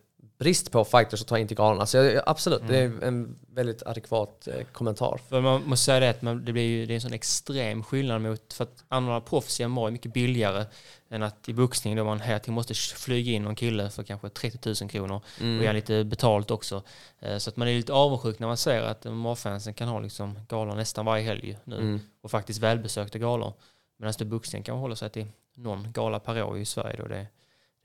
[0.46, 1.86] brist på fighters att ta in till galorna.
[1.86, 5.20] Så jag, absolut, det är en väldigt adekvat eh, kommentar.
[5.30, 7.84] För man måste säga det att man, det, blir ju, det är en sån extrem
[7.84, 10.66] skillnad mot för att anordna proffs i MMA är mycket billigare
[11.10, 14.30] än att i boxning då man hela tiden måste flyga in någon kille för kanske
[14.30, 15.16] 30 000 kronor
[15.60, 16.84] och ge lite betalt också.
[17.20, 20.40] Eh, Så att man är lite avundsjuk när man ser att MMA-fansen kan ha liksom
[20.48, 23.54] galor nästan varje helg nu och faktiskt välbesökta galor.
[23.98, 27.18] Medan det boxning kan hålla sig till någon gala per år i Sverige då det
[27.18, 27.28] är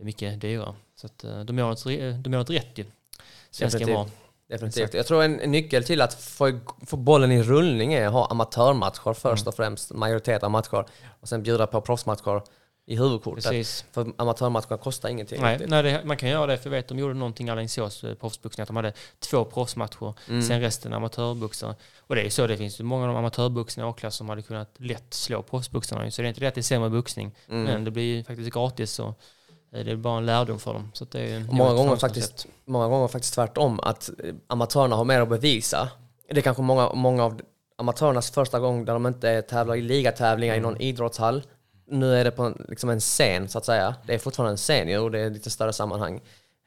[0.05, 0.75] mycket dyrare.
[0.97, 2.85] Så att eh, de gör något, re- de gör något rätt ju.
[3.51, 3.87] Svenska.
[3.87, 4.07] MMA.
[4.49, 4.95] Definitivt.
[4.95, 9.13] Jag tror en, nyckel till att få, få bollen i rullning är att ha amatörmatcher
[9.15, 10.85] först och främst, majoritet av matcher.
[11.21, 12.43] Och sen bjuda på proffsmatcher
[12.87, 13.45] i huvudkortet.
[13.45, 13.85] Precis.
[13.93, 15.41] För amatörmatcherna kostar ingenting.
[15.43, 18.05] Nej, nej det, man kan göra det, för jag vet de gjorde någonting i Alingsås,
[18.05, 20.43] eh, proffsboxning, att de hade två proffsmatcher, Mm.
[20.43, 21.75] sen resten amatörboxare.
[21.99, 24.29] Och det är ju så, det finns ju många av de amatörboxarna i A-klass som
[24.29, 26.11] hade kunnat lätt slå proffsboxarna.
[26.11, 27.63] Så det är inte det att det är sämre boxning, Mm.
[27.65, 29.15] men det blir ju faktiskt gratis och eh,
[29.71, 30.91] det är bara en lärdom för dem.
[30.95, 35.21] Så det är många gånger faktiskt, många gånger faktiskt tvärtom, att eh, amatörerna har mer
[35.21, 35.89] att bevisa.
[36.31, 37.41] Det är kanske många, många av
[37.79, 41.43] amatörernas första gång där de inte tävlar i ligatävlingar i någon idrottshall.
[41.87, 43.95] Nu är det på en, liksom en scen så att säga.
[44.07, 46.17] Det är fortfarande en scen ju, och det är lite större sammanhang.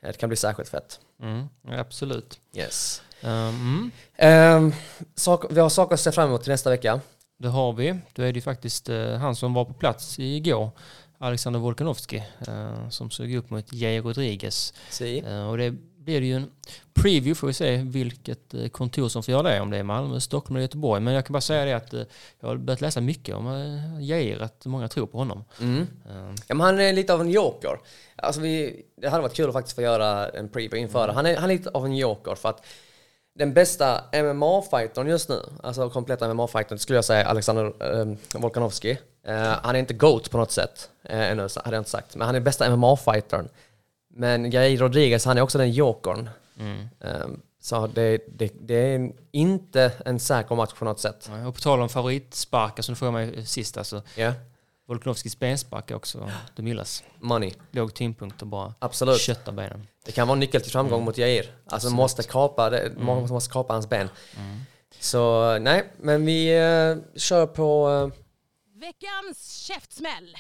[0.03, 0.99] Eh, Det kan bli särskilt fett.
[1.21, 1.47] Mm,
[1.79, 2.39] absolut.
[2.55, 3.01] Yes.
[3.23, 4.73] Um, mm, Ehm,
[5.15, 6.99] sak, vi har saker att se fram emot till nästa vecka.
[7.39, 7.99] det har vi.
[8.13, 10.69] Då är det ju faktiskt eh, han som var på plats igår,
[11.23, 14.73] Alexander Volkanovski, eh, som såg upp mot Jair Rodriguez.
[14.89, 15.19] Si.
[15.19, 16.51] Eh, Och det blir det ju en
[16.93, 20.19] preview får vi se vilket eh, kontor som får göra det, om det är Malmö,
[20.19, 21.01] Stockholm eller Göteborg.
[21.01, 21.93] Men jag kan bara säga det att
[22.39, 23.45] jag har börjat läsa mycket om
[24.01, 25.43] Jair, att många tror på honom.
[25.61, 25.87] Mm.
[26.47, 27.79] Ja, men han är lite av en joker.
[28.15, 31.13] Alltså vi, det hade varit kul att faktiskt få göra en preview inför det.
[31.13, 32.65] Han är, han är lite av en joker för att
[33.35, 37.65] den bästa MMA-fightern just nu, alltså kompletta MMA-fightern, skulle jag säga Alexander
[37.99, 38.97] eh, Volkanovski.
[39.27, 42.15] Eh, han är inte GOAT på något sätt, eh, ännu så hade jag inte sagt,
[42.15, 43.49] men han är bästa MMA-fightern.
[44.15, 46.29] Men Jair Rodriguez, han är också den jokern.
[46.59, 46.89] mm.
[46.99, 47.11] Eh,
[47.61, 51.29] så det, det, det är inte en säker match på något sätt.
[51.47, 54.33] Och på tal om favoritsparkar som du frågade mig sist, alltså Ja,
[54.87, 57.03] Volkanovskis benspark är också det mildas.
[57.19, 57.53] money.
[57.71, 59.19] Låg tyngdpunkt och bara Absolut.
[59.21, 59.87] kötta benen.
[60.05, 61.45] Det kan vara en nyckel till framgång mot Jair.
[61.67, 64.09] Alltså måste kapa, det, många måste kapa hans ben.
[64.99, 67.89] Så nej, men vi eh, kör på...
[68.13, 68.19] eh,
[68.87, 70.35] Veckans käftsmäll.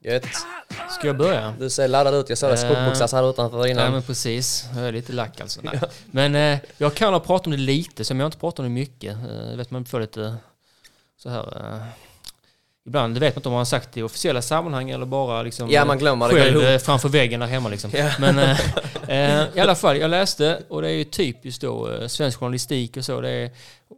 [0.00, 0.26] gött.
[0.90, 1.54] Ska jag börja?
[1.58, 3.92] Du ser laddad ut, jag såg dig Eh, skottboxas här utanför Ja innan.
[3.92, 5.60] men precis, jag är lite lack alltså.
[5.62, 5.80] Nej.
[6.10, 8.64] Men eh, jag kan ha pratat om det lite, så jag har inte pratat om
[8.64, 9.16] det mycket.
[9.16, 10.36] Eh, vet man får lite
[11.16, 11.74] så här...
[11.76, 11.82] Eh,
[12.86, 15.70] ibland vet man inte om man har sagt det i officiella sammanhang eller bara liksom...
[15.70, 16.34] Ja, man glömmer det.
[16.34, 16.64] Själv ihop.
[16.64, 17.90] eh, framför väggen där hemma liksom.
[17.94, 18.12] Ja.
[18.18, 18.60] Men eh,
[19.08, 22.96] eh, i alla fall, jag läste och det är ju typiskt då eh, svensk journalistik
[22.96, 23.20] och så.
[23.20, 23.50] Det är,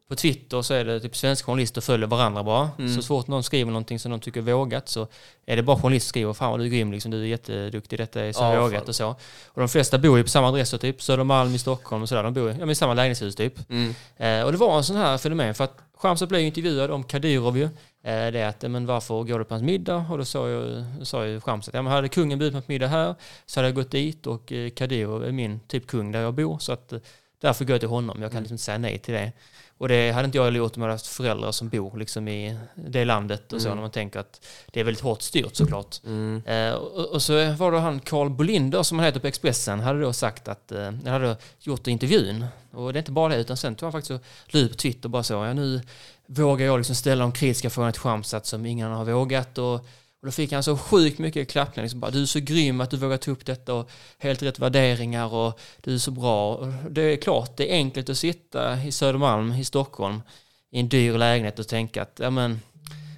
[0.09, 2.70] på Twitter så är det typ svenska journalister följer varandra bara.
[2.78, 2.95] Mm.
[2.95, 5.07] Så fort någon skriver någonting som de tycker är vågat så
[5.47, 7.99] är det bara journalister som skriver Fan vad du är grym, liksom, du är jätteduktig,
[7.99, 8.88] detta är så Ja, vågat fan.
[8.88, 9.09] och så.
[9.47, 12.22] Och de flesta bor ju på samma adresser typ, Södermalm i Stockholm och sådär.
[12.22, 13.70] De bor ja, i samma lägenhetshus typ.
[13.70, 13.95] Mm.
[14.16, 17.05] Eh, och det var en sån här fenomen för att Shamsat blev ju intervjuad om
[17.05, 17.64] Kadyrov ju.
[17.64, 17.70] Eh,
[18.03, 20.07] det är att, men varför går du på hans middag?
[20.11, 22.86] Och då sa ju, sa ju Shamsat, ja men hade kungen bjudit mig på middag
[22.86, 23.14] här
[23.47, 26.59] så hade jag gått dit och eh, Kadyrov är min typ kung där jag bor
[26.59, 26.99] så att eh,
[27.40, 28.22] därför går jag till honom.
[28.22, 29.32] Jag kan liksom inte säga nej till det.
[29.78, 32.28] Och det hade inte jag heller gjort om jag hade haft föräldrar som bor liksom
[32.28, 36.00] i det landet och så när man tänker att det är väldigt hårt styrt såklart.
[36.06, 36.42] Mm.
[36.46, 40.00] Eh, och, och så var det han Carl Bolinder som han heter på Expressen hade
[40.00, 42.46] då sagt att, eh, hade gjort intervjun.
[42.70, 45.06] Och det är inte bara det utan sen tog han faktiskt och la på Twitter
[45.06, 45.80] och bara så, ja nu
[46.26, 49.86] vågar jag liksom ställa de kritiska frågorna till Shamsat som ingen har vågat och,
[50.24, 51.84] och då fick han så sjukt mycket klappningar.
[51.84, 54.58] Liksom bara, du är så grym att du vågar ta upp detta och helt rätt
[54.58, 56.54] värderingar och du är så bra.
[56.54, 60.22] Och det är klart, det är enkelt att sitta i Södermalm i Stockholm
[60.70, 62.60] i en dyr lägenhet och tänka att ja, men,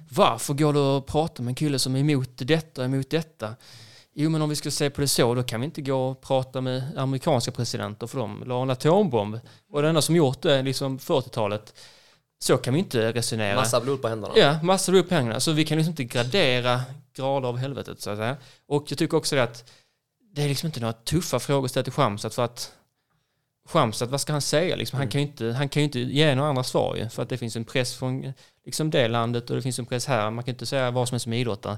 [0.09, 3.55] varför går du och pratar med en kille som är emot detta och emot detta?
[4.13, 6.21] Jo, men om vi ska se på det så, då kan vi inte gå och
[6.21, 9.39] prata med amerikanska presidenter för de la en atombomb.
[9.71, 11.73] Och det enda som gjort det, liksom 40-talet,
[12.39, 13.55] så kan vi inte resonera.
[13.55, 14.33] Massa blod på händerna.
[14.37, 15.39] Ja, massor upp pengarna.
[15.39, 16.81] Så vi kan liksom inte gradera
[17.15, 18.37] grader av helvetet så att säga.
[18.67, 19.71] Och jag tycker också det att
[20.33, 22.71] det är liksom inte några tuffa frågor att ställa till Shamsat för att
[23.69, 24.75] Shamsat, vad ska han säga?
[24.75, 27.23] Liksom, han, kan ju inte, han kan ju inte ge några andra svar ju, för
[27.23, 28.33] att det finns en press från
[28.65, 30.31] liksom, det landet och det finns en press här.
[30.31, 31.77] Man kan inte säga vad som helst som idrottare.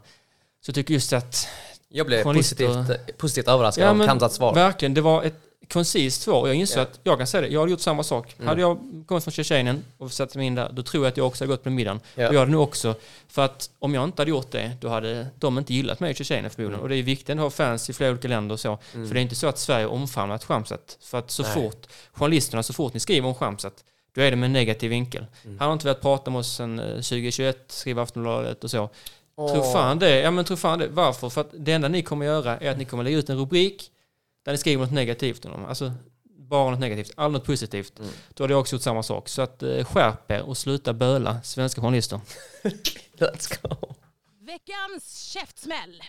[0.62, 1.48] Så jag tycker just att
[1.90, 4.54] Jag blev positivt, positivt överraskad Ja, av Kamsats svar.
[4.54, 6.48] Verkligen, det var ett koncist svar.
[6.48, 6.84] Jag inser Ja.
[6.84, 8.36] att jag kan säga det, jag hade gjort samma sak.
[8.38, 8.48] Mm.
[8.48, 11.28] Hade jag kommit från Tjetjenien och satt mig in där, då tror jag att jag
[11.28, 12.00] också hade gått på middagen.
[12.16, 12.28] Ja.
[12.28, 12.96] Och jag hade nog också,
[13.28, 16.14] för att om jag inte hade gjort det, då hade de inte gillat mig i
[16.14, 16.74] Tjetjenien förmodligen.
[16.74, 16.84] Mm.
[16.84, 18.78] Och det är viktigt att ha fans i flera olika länder och så.
[18.92, 20.98] För det är inte så att Sverige omfamnat Shamsat.
[21.02, 21.54] För att så Nej.
[21.54, 23.84] fort, journalisterna, så fort ni skriver om Shamsat,
[24.16, 25.26] då är det med en negativ vinkel.
[25.46, 25.60] Mm.
[25.60, 28.90] Han har inte velat prata med oss sedan eh, 2021, skriver Aftonbladet och så.
[29.36, 29.54] Åh.
[29.54, 30.20] Tror fan det.
[30.20, 30.88] Ja men tror fan det.
[30.88, 31.30] Varför?
[31.30, 33.92] För att det enda ni kommer göra är att ni kommer lägga ut en rubrik
[34.50, 35.66] där ni skriver något negativt om dem.
[35.66, 35.94] Alltså
[36.24, 38.00] bara något negativt, aldrig något positivt.
[38.00, 38.12] Mm.
[38.34, 39.30] Då hade jag också gjort samma sak.
[39.30, 42.20] Så att eh, skärp er och sluta böla, svenska journalister.
[43.18, 43.94] Let's go.
[44.40, 46.02] Veckans käftsmäll.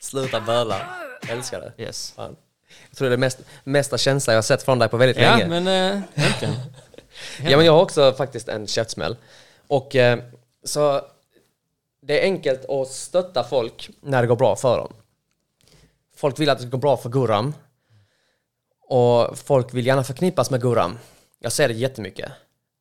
[0.00, 0.86] Sluta böla.
[1.28, 1.82] Älskar det.
[1.82, 2.12] Yes.
[2.16, 2.36] Fan.
[2.88, 5.36] Jag tror det är mest, mesta känsla jag har sett från dig på väldigt Ja,
[5.36, 5.60] länge.
[5.60, 6.54] men äh, äntligen.
[7.42, 9.16] Ja, men jag har också faktiskt en käftsmäll.
[9.66, 10.18] Och eh,
[10.64, 11.00] så
[12.00, 14.92] det är enkelt att stötta folk när det går bra för dem.
[16.22, 17.54] Folk vill att det ska gå bra för Guram.
[18.80, 20.98] Och folk vill gärna förknippas med Guram.
[21.38, 22.32] Jag ser det jättemycket.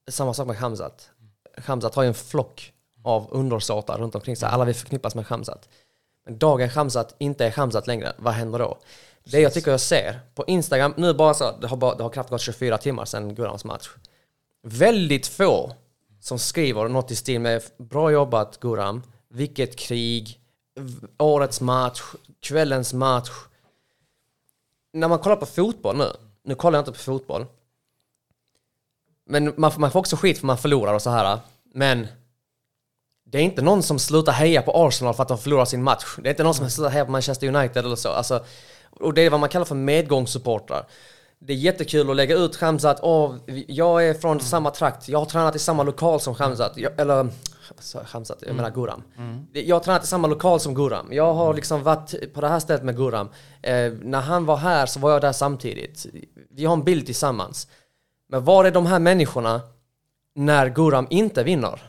[0.09, 1.09] Samma sak med Hamzat.
[1.57, 2.73] Khamzat har ju en flock
[3.03, 4.49] av undersåtar runt omkring sig.
[4.49, 5.69] Alla vill förknippas med Khamzat.
[6.25, 8.77] Men dagen Khamzat inte är Khamzat längre, vad händer då?
[9.23, 12.09] Det jag tycker jag ser på Instagram, nu bara så, det har, bara, det har
[12.09, 13.89] knappt gått 24 timmar sedan Gurams match.
[14.63, 15.75] Väldigt få
[16.19, 20.40] som skriver något i stil med bra jobbat Guram, vilket krig,
[21.17, 22.01] årets match,
[22.39, 23.29] kvällens match.
[24.93, 26.11] När man kollar på fotboll nu,
[26.43, 27.45] nu kollar jag inte på fotboll,
[29.25, 31.39] men man, man får också skit för man förlorar och så här.
[31.73, 32.07] Men
[33.23, 36.05] det är inte någon som slutar heja på Arsenal för att de förlorar sin match.
[36.17, 38.09] Det är inte någon som slutar heja på Manchester United eller så.
[38.09, 38.45] Alltså,
[38.89, 40.85] och det är vad man kallar för medgångssupportrar.
[41.39, 43.35] Det är jättekul att lägga ut Khamzat, åh,
[43.67, 47.29] jag är från samma trakt, jag har tränat i samma lokal som Khamzat, jag, eller
[47.79, 49.03] så, Khamzat, jag menar Guram.
[49.51, 52.59] Det- Jag tränat i samma lokal som Guram, jag har liksom varit på det här
[52.59, 53.29] stället med Guram.
[53.61, 56.05] Eh, när han var här så var jag där samtidigt.
[56.49, 57.67] Vi har en bild tillsammans.
[58.29, 59.61] Men var är de här människorna
[60.35, 61.81] när Guram inte vinner?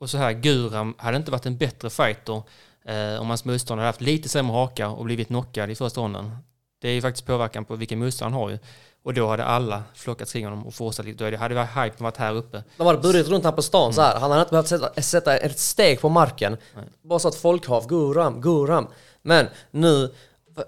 [0.00, 2.42] Och så här, Guram hade inte varit en bättre fighter
[2.84, 6.36] eh, om hans motståndare hade haft lite sämre haka och blivit knockad i första ronden.
[6.80, 8.58] Det är ju faktiskt påverkan på vilken motstånd han har ju.
[9.04, 11.30] Och då hade alla flockats kring honom och fortsatt lite.
[11.30, 12.64] Då hade hypen varit här uppe.
[12.76, 14.20] De hade burit runt honom på stan så här.
[14.20, 16.56] Han hade inte behövt sätta, sätta ett steg på marken.
[17.02, 18.86] Bara så att folk har Guram, Guram.
[19.22, 20.14] Men nu,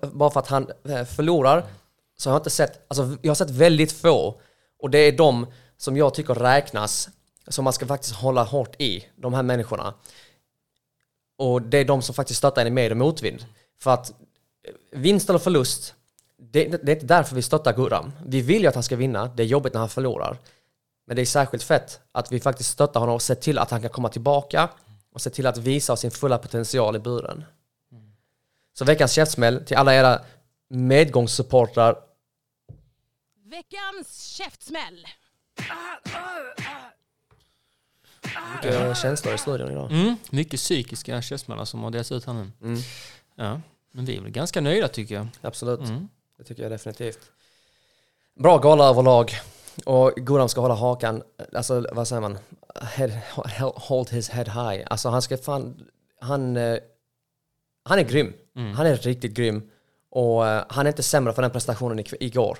[0.00, 1.64] bara för att han eh, förlorar,
[2.18, 4.40] så har jag inte sett, alltså jag har sett väldigt få.
[4.78, 7.08] Och det är de som jag tycker räknas,
[7.48, 9.94] som man ska faktiskt hålla hårt i, de här människorna.
[11.38, 13.44] Och det är de som faktiskt stöttar en i med och motvind.
[13.80, 15.94] För att eh, vinst eller förlust,
[16.38, 18.12] det, det är inte därför vi stöttar Guram.
[18.26, 20.38] Vi vill ju att han ska vinna, det är jobbigt när han förlorar.
[21.06, 23.80] Men det är särskilt fett att vi faktiskt stöttar honom och ser till att han
[23.80, 24.68] kan komma tillbaka
[25.12, 27.44] och se till att visa sin fulla potential i buren.
[28.78, 30.20] Så veckans käftsmäll till alla era
[30.68, 31.96] medgångssupportrar.
[33.44, 35.06] Veckans käftsmäll.
[38.54, 39.92] Mycket känslor i studion idag.
[39.92, 42.50] Mm, mycket psykiska käftsmällar som har delats ut här nu.
[42.62, 42.80] Mm.
[43.34, 43.60] Ja,
[43.92, 45.28] men vi är väl ganska nöjda tycker jag.
[45.40, 46.08] Absolut, Mm.
[46.38, 47.18] Det tycker jag definitivt.
[48.34, 49.32] Bra gala överlag.
[49.84, 51.22] Och Guram ska hålla hakan,
[51.54, 52.38] alltså vad säger man?
[52.82, 53.10] Head,
[53.76, 54.84] hold his head high.
[54.90, 55.86] Alltså han ska fan,
[56.20, 56.78] han, eh,
[57.84, 58.32] han är grym.
[58.76, 59.70] Han är riktigt grym.
[60.10, 62.58] Och eh, han är inte sämre för den prestationen i- igår.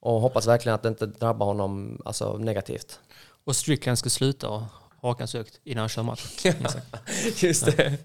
[0.00, 3.00] Och hoppas verkligen att det inte drabbar honom alltså, negativt.
[3.44, 4.62] Och Strickland ska sluta och
[5.02, 6.44] hakan sökt innan han kör match.
[7.42, 7.96] Just det.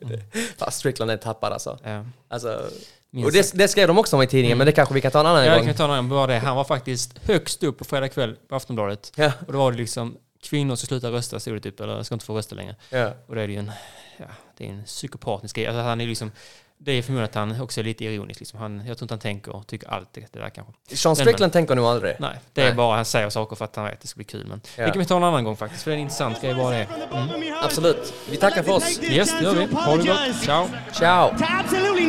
[0.57, 1.79] Fast Strickland är tappad alltså.
[1.83, 2.05] Ja.
[2.27, 2.69] alltså
[3.13, 5.19] Och det, det skrev de också om i tidningen, men det kanske vi kan ta
[5.19, 5.65] en annan Ja, jag gång.
[5.67, 6.37] kan ta en annan, det.
[6.39, 9.11] Han var faktiskt högst upp på fredag kväll på Aftonbladet.
[9.15, 9.31] Ja.
[9.47, 12.25] Och då var det liksom kvinnor ska sluta rösta, stod det typ, eller ska inte
[12.25, 12.75] få rösta längre.
[12.89, 13.11] Ja.
[13.27, 13.71] Och det är ju en,
[14.17, 14.25] ja,
[14.57, 15.67] det är en psykopatisk grej.
[15.67, 16.31] Alltså han är liksom,
[16.77, 18.39] det är förmodligen att han också är lite ironisk.
[18.39, 18.59] Liksom.
[18.59, 20.73] Han, jag tror inte han tänker och tycker alltid det där kanske.
[20.95, 22.15] Sean Strickland men, tänker nog aldrig.
[22.19, 24.17] Nej, det är bara att han säger saker för att han vet att det ska
[24.17, 24.45] bli kul.
[24.47, 24.85] Men ja.
[24.85, 26.69] det kan vi ta en annan gång faktiskt, för det är en intressant grej bara
[26.69, 26.87] det.
[27.11, 27.53] Mm.
[27.63, 28.13] Absolut.
[28.29, 28.99] Vi tackar för oss.
[29.03, 29.75] Yes, det gör vi.
[29.75, 30.43] Ha det gott.
[30.45, 30.67] Ciao.
[30.91, 31.33] Ciao.
[31.59, 32.03] absolutely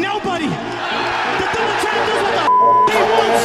[2.95, 3.45] he wants.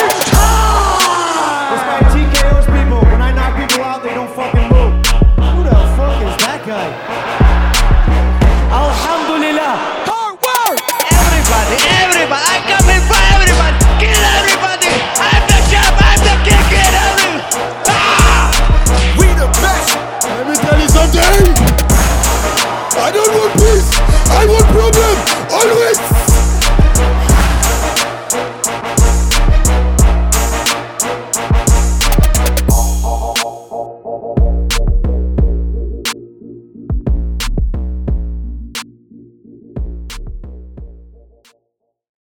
[0.00, 1.70] It's time!
[1.72, 3.00] This guy TKOs people.
[3.10, 4.59] When I knock people out, they don't fucking
[21.12, 21.54] day.
[22.96, 23.90] I don't want peace.
[24.30, 25.16] I want problem.
[25.50, 26.29] Always.